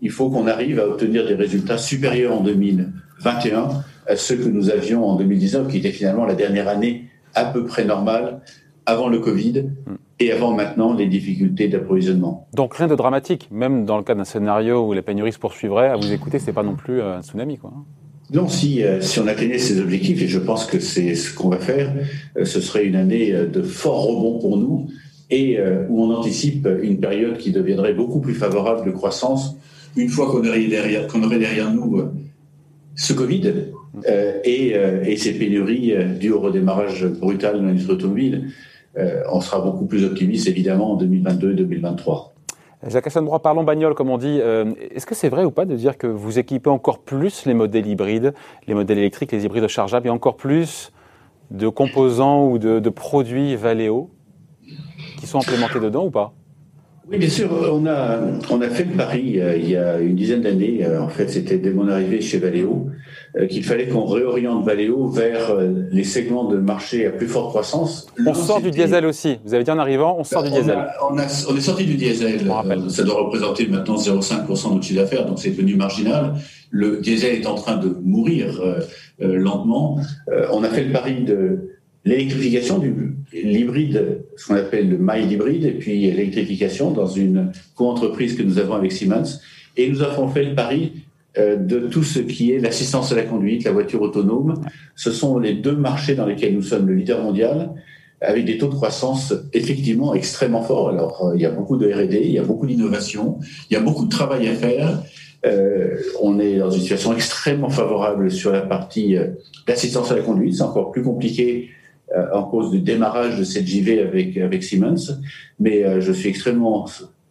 il 0.00 0.10
faut 0.10 0.30
qu'on 0.30 0.46
arrive 0.46 0.78
à 0.78 0.86
obtenir 0.86 1.26
des 1.26 1.34
résultats 1.34 1.76
supérieurs 1.76 2.32
en 2.32 2.40
2021 2.40 3.68
à 4.06 4.16
ceux 4.16 4.36
que 4.36 4.48
nous 4.48 4.70
avions 4.70 5.04
en 5.04 5.16
2019, 5.16 5.68
qui 5.68 5.78
était 5.78 5.90
finalement 5.90 6.24
la 6.24 6.34
dernière 6.34 6.68
année 6.68 7.08
à 7.34 7.44
peu 7.44 7.64
près 7.64 7.84
normale 7.84 8.42
avant 8.86 9.08
le 9.08 9.18
Covid 9.18 9.64
et 10.24 10.32
avant 10.32 10.52
maintenant 10.52 10.94
les 10.94 11.06
difficultés 11.06 11.68
d'approvisionnement. 11.68 12.48
Donc 12.54 12.74
rien 12.74 12.88
de 12.88 12.94
dramatique, 12.94 13.48
même 13.50 13.84
dans 13.84 13.96
le 13.96 14.04
cas 14.04 14.14
d'un 14.14 14.24
scénario 14.24 14.86
où 14.86 14.92
les 14.92 15.02
pénuries 15.02 15.32
se 15.32 15.38
poursuivraient, 15.38 15.88
à 15.88 15.96
vous 15.96 16.12
écouter, 16.12 16.38
c'est 16.38 16.52
pas 16.52 16.62
non 16.62 16.74
plus 16.74 17.00
un 17.02 17.22
tsunami, 17.22 17.58
quoi. 17.58 17.72
Non, 18.32 18.48
si, 18.48 18.82
euh, 18.82 19.00
si 19.02 19.20
on 19.20 19.26
atteignait 19.26 19.58
ces 19.58 19.78
objectifs, 19.78 20.22
et 20.22 20.26
je 20.26 20.38
pense 20.38 20.64
que 20.64 20.78
c'est 20.80 21.14
ce 21.14 21.34
qu'on 21.34 21.50
va 21.50 21.58
faire, 21.58 21.92
euh, 22.38 22.46
ce 22.46 22.62
serait 22.62 22.86
une 22.86 22.96
année 22.96 23.32
euh, 23.32 23.46
de 23.46 23.60
fort 23.62 24.06
rebond 24.06 24.38
pour 24.38 24.56
nous 24.56 24.88
et 25.30 25.58
où 25.88 26.04
on 26.04 26.10
anticipe 26.14 26.68
une 26.82 27.00
période 27.00 27.38
qui 27.38 27.52
deviendrait 27.52 27.94
beaucoup 27.94 28.20
plus 28.20 28.34
favorable 28.34 28.84
de 28.84 28.90
croissance 28.90 29.56
une 29.96 30.10
fois 30.10 30.26
qu'on 30.26 30.46
aurait 30.46 30.66
derrière, 30.66 31.06
qu'on 31.06 31.22
aurait 31.22 31.38
derrière 31.38 31.72
nous 31.72 32.02
ce 32.94 33.14
Covid 33.14 33.50
et, 34.44 34.74
et, 34.74 35.16
ces 35.16 35.32
pénuries 35.32 35.94
dues 36.20 36.32
au 36.32 36.40
redémarrage 36.40 37.06
brutal 37.06 37.62
de 37.62 37.66
l'industrie 37.66 37.94
automobile. 37.94 38.48
On 38.96 39.40
sera 39.40 39.60
beaucoup 39.60 39.86
plus 39.86 40.04
optimiste 40.04 40.48
évidemment 40.48 40.92
en 40.92 40.96
2022 40.96 41.52
et 41.52 41.54
2023. 41.54 42.32
Jacques 42.88 43.06
Hassan-Droit, 43.06 43.40
parlons 43.40 43.62
bagnole, 43.62 43.94
comme 43.94 44.10
on 44.10 44.18
dit. 44.18 44.40
Euh, 44.40 44.72
est-ce 44.90 45.06
que 45.06 45.14
c'est 45.14 45.28
vrai 45.28 45.44
ou 45.44 45.52
pas 45.52 45.64
de 45.66 45.76
dire 45.76 45.96
que 45.96 46.08
vous 46.08 46.38
équipez 46.38 46.68
encore 46.68 46.98
plus 46.98 47.46
les 47.46 47.54
modèles 47.54 47.86
hybrides, 47.86 48.34
les 48.66 48.74
modèles 48.74 48.98
électriques, 48.98 49.30
les 49.30 49.44
hybrides 49.44 49.62
rechargeables, 49.62 50.08
et 50.08 50.10
encore 50.10 50.36
plus 50.36 50.92
de 51.52 51.68
composants 51.68 52.48
ou 52.48 52.58
de, 52.58 52.80
de 52.80 52.90
produits 52.90 53.54
Valeo 53.54 54.10
qui 55.18 55.26
sont 55.26 55.38
implémentés 55.38 55.78
dedans 55.78 56.06
ou 56.06 56.10
pas? 56.10 56.34
Oui, 57.08 57.18
bien 57.18 57.28
sûr. 57.28 57.50
On 57.72 57.84
a, 57.86 58.20
on 58.50 58.60
a 58.60 58.68
fait 58.68 58.84
le 58.84 58.96
pari 58.96 59.40
euh, 59.40 59.56
il 59.56 59.70
y 59.70 59.76
a 59.76 59.98
une 59.98 60.14
dizaine 60.14 60.42
d'années, 60.42 60.84
euh, 60.84 61.02
en 61.02 61.08
fait 61.08 61.28
c'était 61.28 61.58
dès 61.58 61.70
mon 61.70 61.88
arrivée 61.88 62.20
chez 62.20 62.38
Valeo, 62.38 62.86
euh, 63.36 63.46
qu'il 63.46 63.64
fallait 63.64 63.88
qu'on 63.88 64.04
réoriente 64.04 64.64
Valeo 64.64 65.08
vers 65.08 65.56
les 65.90 66.04
segments 66.04 66.48
de 66.48 66.58
marché 66.58 67.06
à 67.06 67.10
plus 67.10 67.26
forte 67.26 67.50
croissance. 67.50 68.06
On 68.24 68.34
sort 68.34 68.60
du 68.60 68.70
diesel 68.70 69.04
aussi. 69.04 69.38
Vous 69.44 69.52
avez 69.54 69.64
dit 69.64 69.70
en 69.70 69.78
arrivant, 69.78 70.16
on 70.18 70.24
sort 70.24 70.44
du 70.44 70.50
diesel. 70.50 70.78
on, 71.10 71.18
a, 71.18 71.26
on, 71.48 71.56
est 71.56 71.60
sorti 71.60 71.84
du 71.84 71.94
diesel. 71.94 72.40
ça 72.88 73.02
doit 73.02 73.20
représenter 73.24 73.66
maintenant 73.66 73.96
0,5% 73.96 74.68
de 74.68 74.74
notre 74.74 74.84
chiffre 74.84 75.00
d'affaires, 75.00 75.26
donc 75.26 75.40
c'est 75.40 75.50
devenu 75.50 75.74
marginal. 75.74 76.34
Le 76.70 77.00
diesel 77.00 77.34
est 77.34 77.46
en 77.46 77.56
train 77.56 77.76
de 77.76 77.98
mourir 78.02 78.62
lentement. 79.18 79.98
on 80.52 80.62
a 80.62 80.68
fait 80.68 80.84
le 80.84 80.92
pari 80.92 81.24
de 81.24 81.71
l'électrification 82.04 82.78
du 82.78 83.16
l'hybride, 83.32 84.24
ce 84.36 84.46
qu'on 84.46 84.56
appelle 84.56 84.90
le 84.90 84.98
mild 84.98 85.30
hybride, 85.30 85.64
et 85.64 85.72
puis 85.72 86.00
l'électrification 86.00 86.90
dans 86.90 87.06
une 87.06 87.52
co-entreprise 87.74 88.36
que 88.36 88.42
nous 88.42 88.58
avons 88.58 88.74
avec 88.74 88.92
Siemens. 88.92 89.40
Et 89.76 89.88
nous 89.88 90.02
avons 90.02 90.28
fait 90.28 90.44
le 90.44 90.54
pari 90.54 91.04
euh, 91.38 91.56
de 91.56 91.80
tout 91.88 92.02
ce 92.02 92.18
qui 92.18 92.52
est 92.52 92.58
l'assistance 92.58 93.12
à 93.12 93.16
la 93.16 93.22
conduite, 93.22 93.64
la 93.64 93.72
voiture 93.72 94.02
autonome. 94.02 94.60
Ce 94.96 95.10
sont 95.10 95.38
les 95.38 95.54
deux 95.54 95.76
marchés 95.76 96.14
dans 96.14 96.26
lesquels 96.26 96.54
nous 96.54 96.62
sommes 96.62 96.86
le 96.86 96.94
leader 96.94 97.22
mondial, 97.22 97.70
avec 98.20 98.44
des 98.44 98.58
taux 98.58 98.68
de 98.68 98.74
croissance 98.74 99.34
effectivement 99.52 100.14
extrêmement 100.14 100.62
forts. 100.62 100.90
Alors, 100.90 101.26
euh, 101.26 101.36
il 101.36 101.42
y 101.42 101.46
a 101.46 101.50
beaucoup 101.50 101.76
de 101.76 101.90
R&D, 101.90 102.20
il 102.24 102.32
y 102.32 102.38
a 102.38 102.44
beaucoup 102.44 102.66
d'innovation, 102.66 103.38
il 103.70 103.74
y 103.74 103.76
a 103.76 103.80
beaucoup 103.80 104.04
de 104.04 104.10
travail 104.10 104.48
à 104.48 104.54
faire. 104.54 105.02
Euh, 105.44 105.96
on 106.20 106.38
est 106.38 106.58
dans 106.58 106.70
une 106.70 106.80
situation 106.80 107.12
extrêmement 107.14 107.70
favorable 107.70 108.30
sur 108.30 108.52
la 108.52 108.60
partie 108.60 109.16
euh, 109.16 109.28
d'assistance 109.66 110.12
à 110.12 110.16
la 110.16 110.22
conduite. 110.22 110.54
C'est 110.54 110.62
encore 110.62 110.92
plus 110.92 111.02
compliqué 111.02 111.70
en 112.32 112.44
cause 112.44 112.70
du 112.70 112.80
démarrage 112.80 113.38
de 113.38 113.44
cette 113.44 113.66
JV 113.66 114.00
avec, 114.00 114.36
avec 114.36 114.62
Siemens. 114.62 115.20
Mais 115.58 115.84
euh, 115.84 116.00
je 116.00 116.12
suis 116.12 116.28
extrêmement 116.28 116.86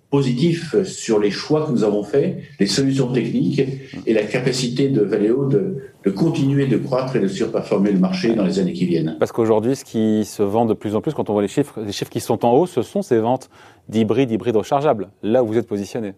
positif 0.09 0.75
sur 0.83 1.19
les 1.19 1.31
choix 1.31 1.65
que 1.65 1.71
nous 1.71 1.83
avons 1.85 2.03
faits, 2.03 2.37
les 2.59 2.67
solutions 2.67 3.11
techniques 3.13 3.61
et 4.05 4.13
la 4.13 4.23
capacité 4.23 4.89
de 4.89 5.01
Valeo 5.01 5.47
de, 5.47 5.77
de, 6.03 6.11
continuer 6.11 6.67
de 6.67 6.77
croître 6.77 7.15
et 7.15 7.19
de 7.19 7.29
surperformer 7.29 7.91
le 7.93 7.99
marché 7.99 8.35
dans 8.35 8.43
les 8.43 8.59
années 8.59 8.73
qui 8.73 8.85
viennent. 8.85 9.15
Parce 9.19 9.31
qu'aujourd'hui, 9.31 9.75
ce 9.77 9.85
qui 9.85 10.25
se 10.25 10.43
vend 10.43 10.65
de 10.65 10.73
plus 10.73 10.95
en 10.95 11.01
plus, 11.01 11.13
quand 11.13 11.29
on 11.29 11.33
voit 11.33 11.41
les 11.41 11.47
chiffres, 11.47 11.79
les 11.79 11.93
chiffres 11.93 12.11
qui 12.11 12.19
sont 12.19 12.43
en 12.43 12.51
haut, 12.51 12.65
ce 12.65 12.81
sont 12.81 13.01
ces 13.01 13.19
ventes 13.19 13.49
d'hybrides, 13.87 14.31
hybrides 14.31 14.57
rechargeables. 14.57 15.09
Là 15.23 15.43
où 15.43 15.47
vous 15.47 15.57
êtes 15.57 15.67
positionné. 15.67 16.13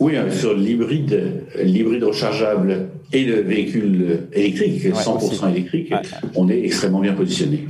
Oui, 0.00 0.16
hein, 0.16 0.30
sur 0.30 0.54
l'hybride, 0.54 1.44
l'hybride 1.62 2.04
rechargeable 2.04 2.88
et 3.12 3.24
le 3.24 3.42
véhicule 3.42 4.28
électrique, 4.32 4.82
100% 4.82 5.50
électrique, 5.50 5.92
on 6.34 6.48
est 6.48 6.64
extrêmement 6.64 7.00
bien 7.00 7.12
positionné. 7.12 7.68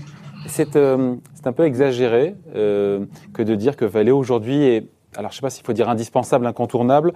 Euh, 0.77 1.17
c'est 1.35 1.47
un 1.47 1.53
peu 1.53 1.65
exagéré 1.65 2.37
euh, 2.55 3.05
que 3.35 3.43
de 3.43 3.57
dire 3.57 3.77
que 3.77 3.85
Valeo 3.85 4.17
aujourd'hui 4.17 4.63
est, 4.63 4.87
alors 5.17 5.33
je 5.33 5.37
ne 5.37 5.39
sais 5.39 5.43
pas 5.43 5.51
s'il 5.51 5.65
faut 5.65 5.73
dire 5.73 5.89
indispensable, 5.89 6.47
incontournable, 6.47 7.13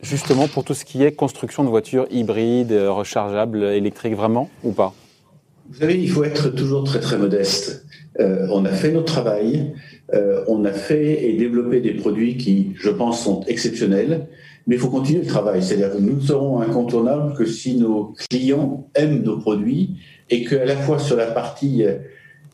justement 0.00 0.46
pour 0.46 0.64
tout 0.64 0.74
ce 0.74 0.84
qui 0.84 1.02
est 1.02 1.12
construction 1.12 1.64
de 1.64 1.68
voitures 1.68 2.06
hybrides, 2.10 2.72
euh, 2.72 2.92
rechargeables, 2.92 3.64
électriques, 3.64 4.14
vraiment 4.14 4.50
ou 4.62 4.70
pas? 4.70 4.94
Vous 5.68 5.80
savez, 5.80 6.00
il 6.00 6.10
faut 6.10 6.22
être 6.22 6.50
toujours 6.50 6.84
très 6.84 7.00
très 7.00 7.18
modeste. 7.18 7.84
On 8.18 8.64
a 8.64 8.70
fait 8.70 8.92
notre 8.92 9.12
travail, 9.12 9.74
on 10.48 10.64
a 10.64 10.72
fait 10.72 11.28
et 11.28 11.36
développé 11.36 11.80
des 11.80 11.94
produits 11.94 12.36
qui, 12.36 12.72
je 12.76 12.90
pense, 12.90 13.24
sont 13.24 13.42
exceptionnels. 13.46 14.28
Mais 14.66 14.76
il 14.76 14.80
faut 14.80 14.88
continuer 14.88 15.20
le 15.20 15.26
travail. 15.26 15.62
C'est-à-dire 15.62 15.92
que 15.92 15.98
nous 15.98 16.20
serons 16.20 16.60
incontournables 16.60 17.34
que 17.34 17.44
si 17.44 17.76
nos 17.76 18.14
clients 18.30 18.88
aiment 18.94 19.22
nos 19.22 19.38
produits 19.38 19.96
et 20.30 20.44
qu'à 20.44 20.64
la 20.64 20.76
fois 20.76 20.98
sur 20.98 21.16
la 21.16 21.26
partie 21.26 21.84
euh, 21.84 21.98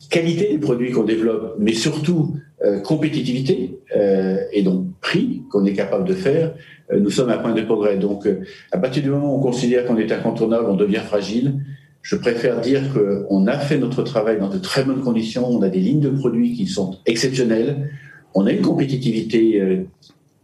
qualité 0.09 0.49
des 0.49 0.57
produits 0.57 0.91
qu'on 0.91 1.03
développe, 1.03 1.55
mais 1.59 1.73
surtout 1.73 2.35
euh, 2.63 2.79
compétitivité 2.81 3.79
euh, 3.95 4.39
et 4.51 4.61
donc 4.61 4.87
prix 4.99 5.43
qu'on 5.49 5.65
est 5.65 5.73
capable 5.73 6.05
de 6.07 6.13
faire, 6.13 6.53
nous 6.93 7.09
sommes 7.09 7.29
à 7.29 7.37
point 7.37 7.53
de 7.53 7.61
progrès. 7.61 7.95
Donc, 7.95 8.27
à 8.73 8.77
partir 8.77 9.01
du 9.01 9.09
moment 9.09 9.33
où 9.33 9.37
on 9.37 9.41
considère 9.41 9.85
qu'on 9.85 9.95
est 9.95 10.11
incontournable, 10.11 10.65
on 10.69 10.75
devient 10.75 10.99
fragile. 10.99 11.61
Je 12.01 12.15
préfère 12.15 12.61
dire 12.61 12.81
qu'on 12.93 13.47
a 13.47 13.57
fait 13.57 13.77
notre 13.77 14.03
travail 14.03 14.39
dans 14.39 14.49
de 14.49 14.57
très 14.57 14.83
bonnes 14.83 15.01
conditions. 15.01 15.47
On 15.47 15.61
a 15.61 15.69
des 15.69 15.79
lignes 15.79 15.99
de 15.99 16.09
produits 16.09 16.53
qui 16.53 16.67
sont 16.67 16.97
exceptionnelles. 17.05 17.91
On 18.33 18.45
a 18.47 18.51
une 18.51 18.61
compétitivité 18.61 19.85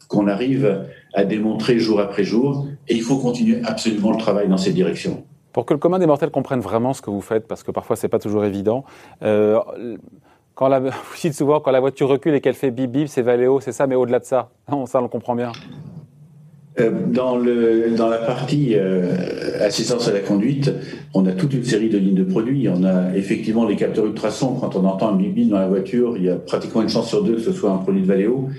qu'on 0.07 0.27
arrive 0.27 0.85
à 1.13 1.25
démontrer 1.25 1.79
jour 1.79 1.99
après 1.99 2.23
jour. 2.23 2.67
Et 2.87 2.95
il 2.95 3.01
faut 3.01 3.17
continuer 3.17 3.61
absolument 3.63 4.11
le 4.11 4.17
travail 4.17 4.47
dans 4.47 4.57
cette 4.57 4.75
direction. 4.75 5.23
Pour 5.51 5.65
que 5.65 5.73
le 5.73 5.79
commun 5.79 5.97
des 5.97 6.05
mortels 6.05 6.29
comprenne 6.29 6.59
vraiment 6.59 6.93
ce 6.93 7.01
que 7.01 7.09
vous 7.09 7.21
faites, 7.21 7.47
parce 7.47 7.63
que 7.63 7.71
parfois 7.71 7.95
c'est 7.95 8.09
pas 8.09 8.19
toujours 8.19 8.45
évident. 8.45 8.85
Euh, 9.23 9.59
quand 10.53 10.69
vous 10.79 10.91
dites 11.19 11.33
souvent 11.33 11.59
quand 11.59 11.71
la 11.71 11.79
voiture 11.79 12.07
recule 12.09 12.35
et 12.35 12.41
qu'elle 12.41 12.53
fait 12.53 12.69
bip 12.69 12.91
bip, 12.91 13.07
c'est 13.07 13.23
Valeo, 13.23 13.59
c'est 13.59 13.71
ça, 13.71 13.87
mais 13.87 13.95
au-delà 13.95 14.19
de 14.19 14.25
ça, 14.25 14.51
ça 14.85 14.99
on 14.99 15.01
le 15.01 15.07
comprend 15.07 15.35
bien. 15.35 15.51
Euh, 16.79 16.91
dans, 17.07 17.38
le, 17.38 17.96
dans 17.96 18.07
la 18.07 18.19
partie 18.19 18.75
euh, 18.75 19.65
assistance 19.65 20.07
à 20.07 20.12
la 20.12 20.19
conduite, 20.19 20.72
on 21.15 21.25
a 21.25 21.31
toute 21.31 21.53
une 21.53 21.63
série 21.63 21.89
de 21.89 21.98
lignes 21.98 22.15
de 22.15 22.24
produits. 22.24 22.69
On 22.69 22.84
a 22.84 23.15
effectivement 23.15 23.65
les 23.65 23.75
capteurs 23.75 24.05
ultrasons. 24.05 24.55
Quand 24.60 24.75
on 24.75 24.86
entend 24.86 25.10
un 25.10 25.15
bip 25.15 25.50
dans 25.50 25.57
la 25.57 25.67
voiture, 25.67 26.17
il 26.17 26.25
y 26.25 26.29
a 26.29 26.36
pratiquement 26.36 26.84
une 26.84 26.89
chance 26.89 27.10
sur 27.10 27.24
deux 27.24 27.36
que 27.36 27.41
ce 27.41 27.51
soit 27.51 27.72
un 27.72 27.77
produit 27.77 28.01
de 28.01 28.05
Valeo. 28.05 28.50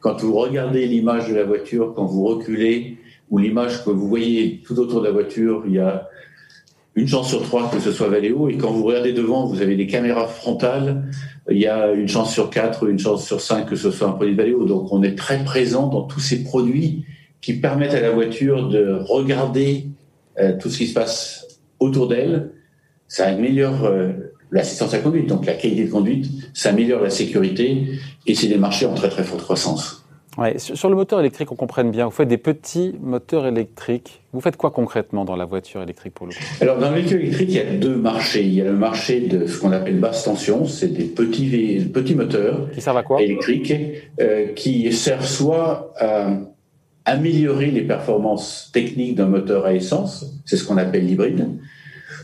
Quand 0.00 0.20
vous 0.20 0.34
regardez 0.34 0.86
l'image 0.86 1.30
de 1.30 1.34
la 1.34 1.44
voiture, 1.44 1.94
quand 1.94 2.04
vous 2.04 2.24
reculez, 2.24 2.98
ou 3.30 3.38
l'image 3.38 3.82
que 3.84 3.90
vous 3.90 4.06
voyez 4.06 4.60
tout 4.66 4.78
autour 4.78 5.00
de 5.00 5.06
la 5.06 5.12
voiture, 5.12 5.62
il 5.66 5.72
y 5.72 5.78
a 5.78 6.08
une 6.94 7.08
chance 7.08 7.30
sur 7.30 7.42
trois 7.42 7.70
que 7.70 7.78
ce 7.78 7.90
soit 7.90 8.08
Valeo. 8.08 8.50
Et 8.50 8.58
quand 8.58 8.70
vous 8.70 8.84
regardez 8.84 9.14
devant, 9.14 9.46
vous 9.46 9.62
avez 9.62 9.76
des 9.76 9.86
caméras 9.86 10.26
frontales, 10.26 11.04
il 11.50 11.56
y 11.56 11.66
a 11.66 11.90
une 11.92 12.08
chance 12.08 12.34
sur 12.34 12.50
quatre, 12.50 12.86
une 12.86 12.98
chance 12.98 13.24
sur 13.24 13.40
cinq 13.40 13.70
que 13.70 13.76
ce 13.76 13.90
soit 13.90 14.08
un 14.08 14.12
produit 14.12 14.34
de 14.34 14.42
Valeo. 14.42 14.66
Donc 14.66 14.92
on 14.92 15.02
est 15.02 15.16
très 15.16 15.42
présent 15.42 15.86
dans 15.86 16.02
tous 16.02 16.20
ces 16.20 16.44
produits 16.44 17.06
qui 17.42 17.54
permettent 17.54 17.94
à 17.94 18.00
la 18.00 18.10
voiture 18.10 18.68
de 18.68 18.92
regarder 19.06 19.88
euh, 20.38 20.56
tout 20.58 20.70
ce 20.70 20.78
qui 20.78 20.86
se 20.86 20.94
passe 20.94 21.46
autour 21.80 22.08
d'elle. 22.08 22.52
Ça 23.08 23.26
améliore 23.26 23.84
euh, 23.84 24.12
l'assistance 24.50 24.94
à 24.94 24.98
conduite, 24.98 25.28
donc 25.28 25.44
la 25.44 25.54
qualité 25.54 25.84
de 25.84 25.90
conduite, 25.90 26.30
ça 26.54 26.70
améliore 26.70 27.02
la 27.02 27.10
sécurité 27.10 27.88
et 28.26 28.34
c'est 28.34 28.46
des 28.46 28.56
marchés 28.56 28.86
en 28.86 28.94
très 28.94 29.10
très 29.10 29.24
forte 29.24 29.42
croissance. 29.42 29.98
Ouais, 30.38 30.58
sur 30.58 30.88
le 30.88 30.96
moteur 30.96 31.20
électrique, 31.20 31.52
on 31.52 31.56
comprenne 31.56 31.90
bien. 31.90 32.06
Vous 32.06 32.10
faites 32.10 32.28
des 32.28 32.38
petits 32.38 32.94
moteurs 33.02 33.46
électriques. 33.46 34.22
Vous 34.32 34.40
faites 34.40 34.56
quoi 34.56 34.70
concrètement 34.70 35.26
dans 35.26 35.36
la 35.36 35.44
voiture 35.44 35.82
électrique 35.82 36.14
pour 36.14 36.26
le 36.26 36.32
coup 36.32 36.38
Alors, 36.62 36.78
dans 36.78 36.88
le 36.88 36.94
véhicule 36.94 37.20
électrique, 37.20 37.50
il 37.50 37.56
y 37.56 37.60
a 37.60 37.74
deux 37.74 37.96
marchés. 37.96 38.42
Il 38.42 38.54
y 38.54 38.62
a 38.62 38.64
le 38.64 38.72
marché 38.72 39.20
de 39.20 39.46
ce 39.46 39.58
qu'on 39.60 39.72
appelle 39.72 40.00
basse 40.00 40.24
tension. 40.24 40.64
C'est 40.64 40.88
des 40.88 41.04
petits, 41.04 41.84
petits 41.92 42.14
moteurs 42.14 42.70
qui 42.70 42.80
servent 42.80 42.96
à 42.96 43.02
quoi? 43.02 43.20
électriques 43.20 43.74
euh, 44.20 44.46
qui 44.54 44.90
servent 44.94 45.26
soit 45.26 45.92
à 45.98 46.30
améliorer 47.04 47.70
les 47.70 47.82
performances 47.82 48.70
techniques 48.72 49.16
d'un 49.16 49.26
moteur 49.26 49.66
à 49.66 49.74
essence, 49.74 50.40
c'est 50.44 50.56
ce 50.56 50.64
qu'on 50.64 50.76
appelle 50.76 51.06
l'hybride, 51.06 51.48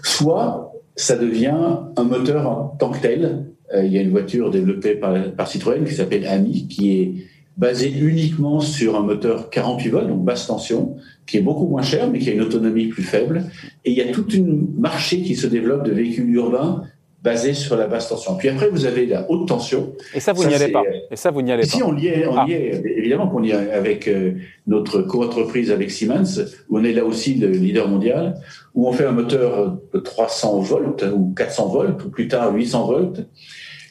soit 0.02 0.72
ça 0.96 1.16
devient 1.16 1.54
un 1.96 2.04
moteur 2.04 2.48
en 2.48 2.76
tant 2.78 2.90
que 2.90 3.00
tel. 3.00 3.46
Euh, 3.74 3.84
il 3.84 3.92
y 3.92 3.98
a 3.98 4.02
une 4.02 4.10
voiture 4.10 4.50
développée 4.50 4.94
par, 4.94 5.14
par 5.32 5.48
Citroën 5.48 5.84
qui 5.84 5.94
s'appelle 5.94 6.26
AMI, 6.26 6.68
qui 6.68 6.92
est 6.92 7.14
basée 7.56 7.92
uniquement 7.92 8.60
sur 8.60 8.96
un 8.96 9.02
moteur 9.02 9.50
48 9.50 9.88
volts, 9.90 10.08
donc 10.08 10.24
basse 10.24 10.46
tension, 10.46 10.96
qui 11.26 11.36
est 11.36 11.40
beaucoup 11.42 11.66
moins 11.66 11.82
cher, 11.82 12.08
mais 12.08 12.20
qui 12.20 12.30
a 12.30 12.32
une 12.32 12.40
autonomie 12.40 12.86
plus 12.86 13.02
faible. 13.02 13.44
Et 13.84 13.90
il 13.90 13.96
y 13.96 14.00
a 14.00 14.10
tout 14.12 14.26
un 14.32 14.80
marché 14.80 15.22
qui 15.22 15.34
se 15.34 15.46
développe 15.46 15.84
de 15.84 15.92
véhicules 15.92 16.32
urbains 16.34 16.84
basé 17.22 17.52
sur 17.52 17.76
la 17.76 17.86
basse 17.88 18.08
tension. 18.08 18.36
Puis 18.36 18.48
après, 18.48 18.68
vous 18.68 18.86
avez 18.86 19.06
la 19.06 19.28
haute 19.28 19.48
tension. 19.48 19.94
Et 20.14 20.20
ça, 20.20 20.32
vous 20.32 20.44
n'y 20.44 20.54
allez 20.54 20.68
pas. 20.68 20.82
Et 21.10 21.16
ça, 21.16 21.30
vous 21.30 21.42
n'y 21.42 21.50
allez 21.50 21.62
pas. 21.62 21.68
Si, 21.68 21.82
on 21.82 21.96
y 21.96 22.06
est, 22.06 22.26
on 22.26 22.46
y 22.46 22.52
est 22.52 22.72
ah. 22.74 22.88
évidemment 22.96 23.28
qu'on 23.28 23.42
y 23.42 23.50
est 23.50 23.72
avec 23.72 24.06
euh, 24.06 24.34
notre 24.66 25.02
co-entreprise 25.02 25.72
avec 25.72 25.90
Siemens, 25.90 26.40
où 26.68 26.78
on 26.78 26.84
est 26.84 26.92
là 26.92 27.04
aussi 27.04 27.34
le 27.34 27.48
leader 27.48 27.88
mondial, 27.88 28.40
où 28.74 28.88
on 28.88 28.92
fait 28.92 29.04
un 29.04 29.12
moteur 29.12 29.78
de 29.92 29.98
300 29.98 30.60
volts 30.60 31.04
ou 31.12 31.34
400 31.36 31.68
volts, 31.68 32.04
ou 32.04 32.10
plus 32.10 32.28
tard 32.28 32.54
800 32.54 32.86
volts. 32.86 33.20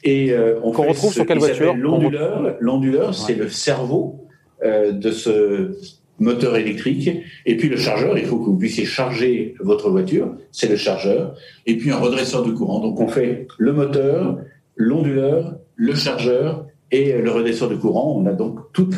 Et 0.04 0.32
euh, 0.32 0.60
on 0.64 0.72
qu'on 0.72 0.88
retrouve 0.88 1.14
sur 1.14 1.26
quelle 1.26 1.40
voiture 1.40 1.76
L'onduleur, 1.76 2.56
l'onduleur, 2.62 3.14
c'est 3.14 3.36
le 3.36 3.50
cerveau 3.50 4.28
euh, 4.64 4.92
de 4.94 5.12
ce 5.12 5.78
moteur 6.20 6.56
électrique. 6.56 7.10
Et 7.46 7.58
puis 7.58 7.70
le 7.70 7.78
chargeur, 7.78 8.18
il 8.18 8.26
faut 8.26 8.38
que 8.40 8.46
vous 8.46 8.58
puissiez 8.58 8.86
charger 8.86 9.56
votre 9.60 9.90
voiture, 9.90 10.36
c'est 10.52 10.70
le 10.70 10.76
chargeur. 10.76 11.36
Et 11.66 11.78
puis 11.78 11.92
un 11.92 11.98
redresseur 11.98 12.44
de 12.44 12.52
courant. 12.52 12.80
Donc 12.80 13.00
on 13.00 13.08
fait 13.08 13.48
le 13.58 13.74
moteur, 13.74 14.40
l'onduleur, 14.76 15.58
le 15.76 15.96
chargeur 15.96 16.66
et 16.92 17.14
le 17.14 17.32
redresseur 17.32 17.70
de 17.70 17.76
courant. 17.76 18.16
On 18.18 18.26
a 18.26 18.34
donc 18.34 18.60
tout 18.74 18.90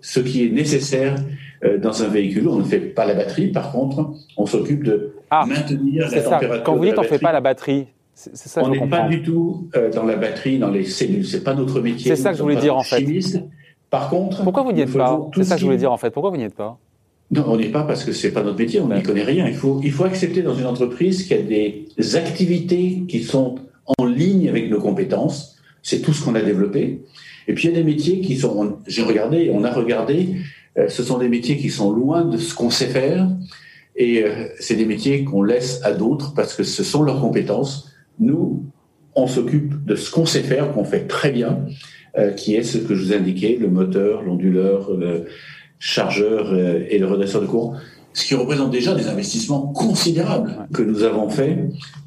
ce 0.00 0.20
qui 0.20 0.44
est 0.44 0.50
nécessaire 0.50 1.16
euh, 1.64 1.78
dans 1.78 2.02
un 2.02 2.08
véhicule. 2.08 2.48
On 2.48 2.58
ne 2.58 2.64
fait 2.64 2.80
pas 2.80 3.06
la 3.06 3.14
batterie, 3.14 3.48
par 3.48 3.72
contre, 3.72 4.12
on 4.36 4.46
s'occupe 4.46 4.84
de 4.84 5.14
ah, 5.30 5.44
maintenir 5.46 6.08
la 6.10 6.22
ça. 6.22 6.30
température. 6.30 6.64
Quand 6.64 6.76
vous 6.76 6.84
dites 6.84 6.98
on 6.98 7.02
ne 7.02 7.06
fait 7.06 7.18
pas 7.18 7.32
la 7.32 7.40
batterie, 7.40 7.86
c'est 8.14 8.36
ça 8.36 8.62
On 8.62 8.68
n'est 8.68 8.86
pas 8.86 9.08
du 9.08 9.22
tout 9.22 9.68
euh, 9.74 9.90
dans 9.90 10.04
la 10.04 10.16
batterie, 10.16 10.58
dans 10.58 10.70
les 10.70 10.84
cellules. 10.84 11.26
C'est 11.26 11.42
pas 11.42 11.54
notre 11.54 11.80
métier. 11.80 12.14
C'est 12.14 12.22
ça 12.22 12.32
que 12.32 12.38
je 12.38 12.42
voulais 12.42 12.56
dire 12.56 12.76
en 12.76 12.82
fait. 12.82 13.04
Par 13.92 14.08
contre, 14.08 14.42
pourquoi 14.42 14.62
vous 14.62 14.72
n'y 14.72 14.80
êtes 14.80 14.96
pas 14.96 15.20
C'est 15.36 15.44
ça 15.44 15.56
que 15.56 15.60
je 15.60 15.66
voulais 15.66 15.76
dire 15.76 15.92
en 15.92 15.98
fait. 15.98 16.10
Pourquoi 16.10 16.30
vous 16.30 16.38
n'y 16.38 16.44
êtes 16.44 16.54
pas 16.54 16.78
non, 17.30 17.44
on 17.46 17.56
n'y 17.56 17.64
est 17.64 17.70
pas 17.70 17.84
parce 17.84 18.04
que 18.04 18.12
c'est 18.12 18.30
pas 18.30 18.42
notre 18.42 18.58
métier, 18.58 18.78
on 18.80 18.88
n'y 18.88 19.02
connaît 19.02 19.22
rien. 19.22 19.46
Il 19.48 19.54
faut, 19.54 19.80
il 19.82 19.90
faut 19.90 20.04
accepter 20.04 20.42
dans 20.42 20.54
une 20.54 20.66
entreprise 20.66 21.22
qu'il 21.22 21.36
y 21.38 21.40
a 21.40 21.42
des 21.42 22.16
activités 22.16 23.04
qui 23.08 23.22
sont 23.22 23.54
en 23.86 24.04
ligne 24.04 24.50
avec 24.50 24.68
nos 24.70 24.78
compétences. 24.80 25.56
C'est 25.82 26.00
tout 26.02 26.12
ce 26.12 26.22
qu'on 26.22 26.34
a 26.34 26.42
développé. 26.42 27.00
Et 27.48 27.54
puis 27.54 27.68
il 27.68 27.70
y 27.70 27.74
a 27.74 27.76
des 27.76 27.84
métiers 27.84 28.20
qui 28.20 28.36
sont, 28.36 28.76
j'ai 28.86 29.02
regardé, 29.02 29.50
on 29.50 29.64
a 29.64 29.72
regardé, 29.72 30.36
euh, 30.76 30.88
ce 30.88 31.02
sont 31.02 31.16
des 31.16 31.30
métiers 31.30 31.56
qui 31.56 31.70
sont 31.70 31.90
loin 31.90 32.22
de 32.22 32.36
ce 32.36 32.54
qu'on 32.54 32.68
sait 32.68 32.88
faire. 32.88 33.26
Et 33.96 34.22
euh, 34.22 34.48
c'est 34.60 34.76
des 34.76 34.86
métiers 34.86 35.24
qu'on 35.24 35.42
laisse 35.42 35.82
à 35.84 35.92
d'autres 35.92 36.34
parce 36.34 36.54
que 36.54 36.64
ce 36.64 36.84
sont 36.84 37.02
leurs 37.02 37.20
compétences. 37.20 37.90
Nous, 38.20 38.62
on 39.14 39.26
s'occupe 39.26 39.86
de 39.86 39.96
ce 39.96 40.10
qu'on 40.10 40.26
sait 40.26 40.42
faire, 40.42 40.72
qu'on 40.72 40.84
fait 40.84 41.06
très 41.06 41.30
bien. 41.30 41.64
Euh, 42.18 42.30
qui 42.32 42.56
est 42.56 42.62
ce 42.62 42.76
que 42.76 42.94
je 42.94 43.04
vous 43.04 43.12
indiquais, 43.14 43.56
le 43.58 43.68
moteur, 43.68 44.20
l'onduleur, 44.20 44.90
le 44.94 45.24
chargeur 45.78 46.52
euh, 46.52 46.84
et 46.90 46.98
le 46.98 47.06
redresseur 47.06 47.40
de 47.40 47.46
courant, 47.46 47.72
ce 48.12 48.26
qui 48.26 48.34
représente 48.34 48.70
déjà 48.70 48.94
des 48.94 49.08
investissements 49.08 49.68
considérables 49.68 50.68
que 50.74 50.82
nous 50.82 51.04
avons 51.04 51.30
faits 51.30 51.58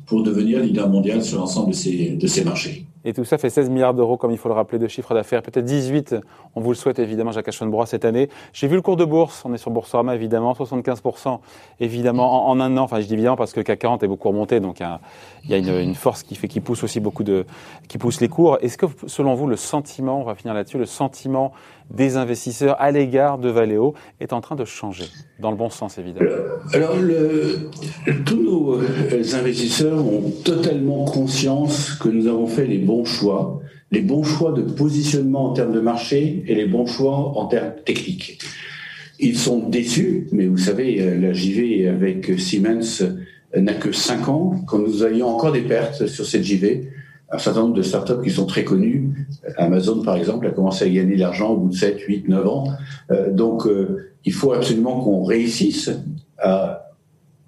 pour 0.06 0.24
devenir 0.24 0.60
leader 0.60 0.90
mondial 0.90 1.24
sur 1.24 1.40
l'ensemble 1.40 1.70
de 1.70 1.76
ces, 1.76 2.10
de 2.12 2.28
ces 2.28 2.44
marchés. 2.44 2.86
Et 3.08 3.14
tout 3.14 3.24
ça 3.24 3.38
fait 3.38 3.52
16 3.52 3.70
milliards 3.70 3.94
d'euros, 3.94 4.18
comme 4.18 4.32
il 4.32 4.38
faut 4.38 4.50
le 4.50 4.56
rappeler, 4.56 4.80
de 4.80 4.88
chiffre 4.88 5.14
d'affaires. 5.14 5.44
Peut-être 5.44 5.64
18, 5.64 6.16
on 6.56 6.62
vous 6.62 6.72
le 6.72 6.76
souhaite 6.76 6.98
évidemment, 6.98 7.32
Jacques 7.32 7.48
Aschenbrois, 7.48 7.86
cette 7.86 8.04
année. 8.04 8.30
J'ai 8.52 8.68
vu 8.68 8.74
le 8.74 8.82
cours 8.82 8.98
de 8.98 9.06
bourse, 9.06 9.44
on 9.46 9.54
est 9.54 9.60
sur 9.60 9.70
Boursorama 9.70 10.16
évidemment, 10.16 10.54
75% 10.54 11.38
évidemment 11.80 12.50
en, 12.50 12.60
un 12.60 12.76
an. 12.78 12.82
Enfin, 12.82 13.00
je 13.00 13.06
dis 13.06 13.14
évidemment 13.14 13.36
parce 13.36 13.54
que 13.54 13.62
CAC 13.62 13.78
40 13.78 14.04
est 14.04 14.08
beaucoup 14.08 14.30
remonté, 14.30 14.60
donc 14.60 14.80
il 14.80 15.52
y 15.52 15.54
a, 15.54 15.80
une, 15.80 15.94
force 15.94 16.24
qui 16.24 16.34
fait 16.34 16.48
qui 16.48 16.62
pousse 16.62 16.84
aussi 16.84 17.00
beaucoup 17.00 17.24
de, 17.24 17.46
qui 17.88 18.00
pousse 18.00 18.22
les 18.22 18.28
cours. 18.28 18.58
Est-ce 18.62 18.78
que 18.78 18.88
selon 19.06 19.36
vous, 19.36 19.46
le 19.46 19.56
sentiment, 19.56 20.20
on 20.22 20.24
va 20.24 20.34
finir 20.34 20.56
là-dessus, 20.56 20.80
le 20.80 20.88
sentiment 20.88 21.54
des 21.92 22.18
investisseurs 22.18 22.76
à 22.80 22.90
l'égard 22.90 23.38
de 23.38 23.50
Valeo 23.50 23.94
est 24.20 24.34
en 24.34 24.42
train 24.42 24.56
de 24.56 24.66
changer, 24.66 25.06
dans 25.40 25.52
le 25.52 25.58
bon 25.58 25.70
sens 25.70 26.00
évidemment 26.00 26.32
Alors, 26.74 26.96
le, 26.96 27.70
tous 28.26 28.42
nos 28.42 28.82
euh, 28.82 29.24
ont 30.00 30.32
totalement 30.44 31.06
conscience 31.06 31.92
que 31.94 32.10
nous 32.10 32.28
avons 32.28 32.48
fait 32.48 32.66
les 32.66 32.78
bons 32.78 33.06
choix, 33.06 33.60
les 33.92 34.02
bons 34.02 34.24
choix 34.24 34.52
de 34.52 34.62
positionnement 34.62 35.52
en 35.52 35.54
termes 35.54 35.74
de 35.74 35.80
marché 35.80 36.44
et 36.48 36.56
les 36.56 36.66
bons 36.66 36.86
choix 36.86 37.38
en 37.38 37.46
termes 37.48 37.74
techniques. 37.86 38.40
Ils 39.20 39.38
sont 39.38 39.70
déçus, 39.70 40.28
mais 40.32 40.46
vous 40.46 40.58
savez, 40.58 41.18
la 41.20 41.32
JV 41.32 41.88
avec 41.88 42.38
Siemens 42.38 43.04
n'a 43.56 43.74
que 43.74 43.92
5 43.92 44.28
ans, 44.28 44.56
quand 44.68 44.80
nous 44.80 45.04
avions 45.04 45.28
encore 45.28 45.54
des 45.54 45.62
pertes 45.62 46.08
sur 46.08 46.26
cette 46.26 46.44
JV 46.44 46.90
un 47.32 47.38
certain 47.38 47.62
nombre 47.62 47.76
de 47.76 47.82
startups 47.82 48.24
qui 48.24 48.30
sont 48.30 48.46
très 48.46 48.64
connues. 48.64 49.28
Amazon, 49.58 50.02
par 50.04 50.16
exemple, 50.16 50.48
a 50.48 50.52
commencé 50.52 50.86
à 50.86 50.90
gagner 50.90 51.16
de 51.16 51.20
l'argent 51.20 51.52
au 51.52 51.58
bout 51.58 51.70
de 51.70 51.76
7, 51.76 52.00
8, 52.00 52.30
9 52.30 52.48
ans. 52.48 52.68
Euh, 53.12 53.32
donc, 53.32 53.66
euh, 53.66 54.12
il 54.26 54.34
faut 54.34 54.54
absolument 54.54 55.02
qu'on 55.02 55.24
réussisse 55.24 55.92
à 56.38 56.85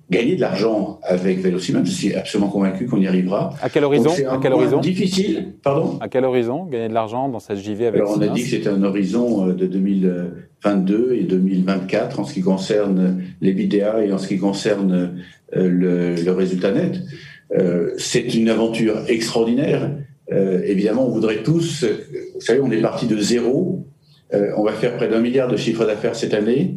gagner 0.10 0.36
de 0.36 0.42
l'argent 0.42 1.00
avec 1.04 1.40
Velociment. 1.40 1.84
Je 1.84 1.92
suis 1.92 2.14
absolument 2.14 2.50
convaincu 2.50 2.86
qu'on 2.86 3.00
y 3.02 3.08
arrivera. 3.08 3.54
À 3.62 3.70
quel 3.70 3.84
horizon 3.84 4.12
À 4.30 4.40
quel 4.42 4.54
horizon 4.54 4.80
Difficile, 4.80 5.54
pardon. 5.64 5.98
À 6.00 6.08
quel 6.08 6.26
horizon 6.26 6.66
gagner 6.66 6.90
de 6.90 6.94
l'argent 6.94 7.30
dans 7.30 7.40
cette 7.40 7.58
JV 7.58 7.88
avec 7.88 8.02
Alors, 8.02 8.18
on 8.18 8.22
a 8.22 8.28
dit 8.28 8.44
que 8.44 8.50
c'était 8.50 8.70
un 8.70 8.84
horizon 8.84 9.50
euh, 9.50 9.54
de 9.54 9.68
2022 9.68 11.14
et 11.14 11.24
2024 11.24 12.20
en 12.20 12.24
ce 12.24 12.34
qui 12.34 12.42
concerne 12.42 13.22
les 13.42 13.54
BDA 13.54 14.06
et 14.06 14.12
en 14.12 14.18
ce 14.18 14.28
qui 14.28 14.38
concerne 14.38 15.22
le, 15.54 16.16
le 16.16 16.32
résultat 16.32 16.72
net. 16.72 17.02
Euh, 17.58 17.92
c'est 17.98 18.34
une 18.36 18.50
aventure 18.50 19.04
extraordinaire. 19.08 19.92
Euh, 20.32 20.62
évidemment, 20.66 21.08
on 21.08 21.12
voudrait 21.12 21.44
tous, 21.44 21.86
vous 22.34 22.42
savez, 22.42 22.60
on 22.62 22.72
est 22.72 22.82
parti 22.82 23.08
de 23.08 23.18
zéro. 23.18 23.86
Euh, 24.34 24.52
on 24.58 24.64
va 24.64 24.74
faire 24.74 24.98
près 24.98 25.08
d'un 25.08 25.22
milliard 25.22 25.48
de 25.48 25.56
chiffre 25.56 25.86
d'affaires 25.86 26.16
cette 26.16 26.34
année. 26.34 26.77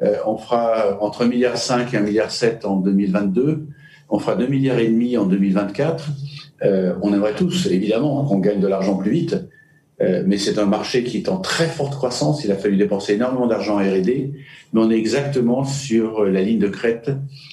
On 0.00 0.36
fera 0.36 0.98
entre 1.00 1.24
1,5 1.24 1.28
milliard 1.28 1.54
et 1.54 1.58
1,7 1.58 2.02
milliard 2.02 2.28
en 2.64 2.76
2022. 2.76 3.66
On 4.08 4.18
fera 4.18 4.36
2 4.36 4.46
milliards 4.46 4.78
et 4.78 4.88
demi 4.88 5.16
en 5.16 5.26
2024. 5.26 6.08
on 7.02 7.12
aimerait 7.14 7.34
tous, 7.34 7.66
évidemment, 7.66 8.24
qu'on 8.24 8.38
gagne 8.38 8.60
de 8.60 8.68
l'argent 8.68 8.96
plus 8.96 9.10
vite. 9.10 9.36
Euh, 10.02 10.22
mais 10.26 10.36
c'est 10.36 10.58
un 10.58 10.66
marché 10.66 11.04
qui 11.04 11.16
est 11.16 11.28
en 11.28 11.38
très 11.38 11.66
forte 11.66 11.94
croissance. 11.94 12.44
Il 12.44 12.52
a 12.52 12.56
fallu 12.56 12.76
dépenser 12.76 13.14
énormément 13.14 13.46
d'argent 13.46 13.76
en 13.76 13.78
R&D, 13.78 14.32
mais 14.72 14.80
on 14.80 14.90
est 14.90 14.96
exactement 14.96 15.64
sur 15.64 16.24
la 16.24 16.42
ligne 16.42 16.58
de 16.58 16.68
crête 16.68 17.10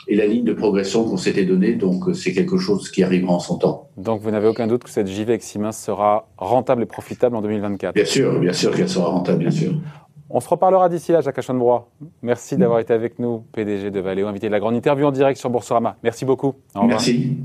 et 0.09 0.15
la 0.15 0.25
ligne 0.25 0.43
de 0.43 0.53
progression 0.53 1.05
qu'on 1.05 1.15
s'était 1.15 1.45
donnée. 1.45 1.73
Donc 1.75 2.07
euh, 2.07 2.13
c'est 2.13 2.33
quelque 2.33 2.57
chose 2.57 2.91
qui 2.91 3.01
arrivera 3.03 3.33
en 3.33 3.39
son 3.39 3.57
temps. 3.57 3.89
Donc 3.95 4.21
vous 4.21 4.31
n'avez 4.31 4.47
aucun 4.47 4.67
doute 4.67 4.83
que 4.83 4.89
cette 4.89 5.07
JV 5.07 5.39
Siemens 5.39 5.71
sera 5.71 6.27
rentable 6.37 6.83
et 6.83 6.85
profitable 6.85 7.35
en 7.37 7.41
2024 7.41 7.95
Bien 7.95 8.05
sûr, 8.05 8.39
bien 8.39 8.53
sûr 8.53 8.75
qu'elle 8.75 8.89
sera 8.89 9.05
rentable, 9.05 9.39
bien 9.39 9.51
sûr. 9.51 9.71
On 10.35 10.39
se 10.39 10.49
reparlera 10.49 10.89
d'ici 10.89 11.11
là, 11.11 11.21
Jacques 11.21 11.37
Aschenbrois. 11.37 11.91
Merci 12.23 12.57
d'avoir 12.57 12.79
été 12.79 12.91
avec 12.91 13.19
nous, 13.19 13.45
PDG 13.51 13.91
de 13.91 13.99
Valeo, 13.99 14.25
invité 14.27 14.47
de 14.47 14.51
la 14.51 14.59
grande 14.59 14.73
interview 14.73 15.05
en 15.05 15.11
direct 15.11 15.39
sur 15.39 15.51
Boursorama. 15.51 15.95
Merci 16.01 16.25
beaucoup. 16.25 16.55
Merci. 16.75 17.37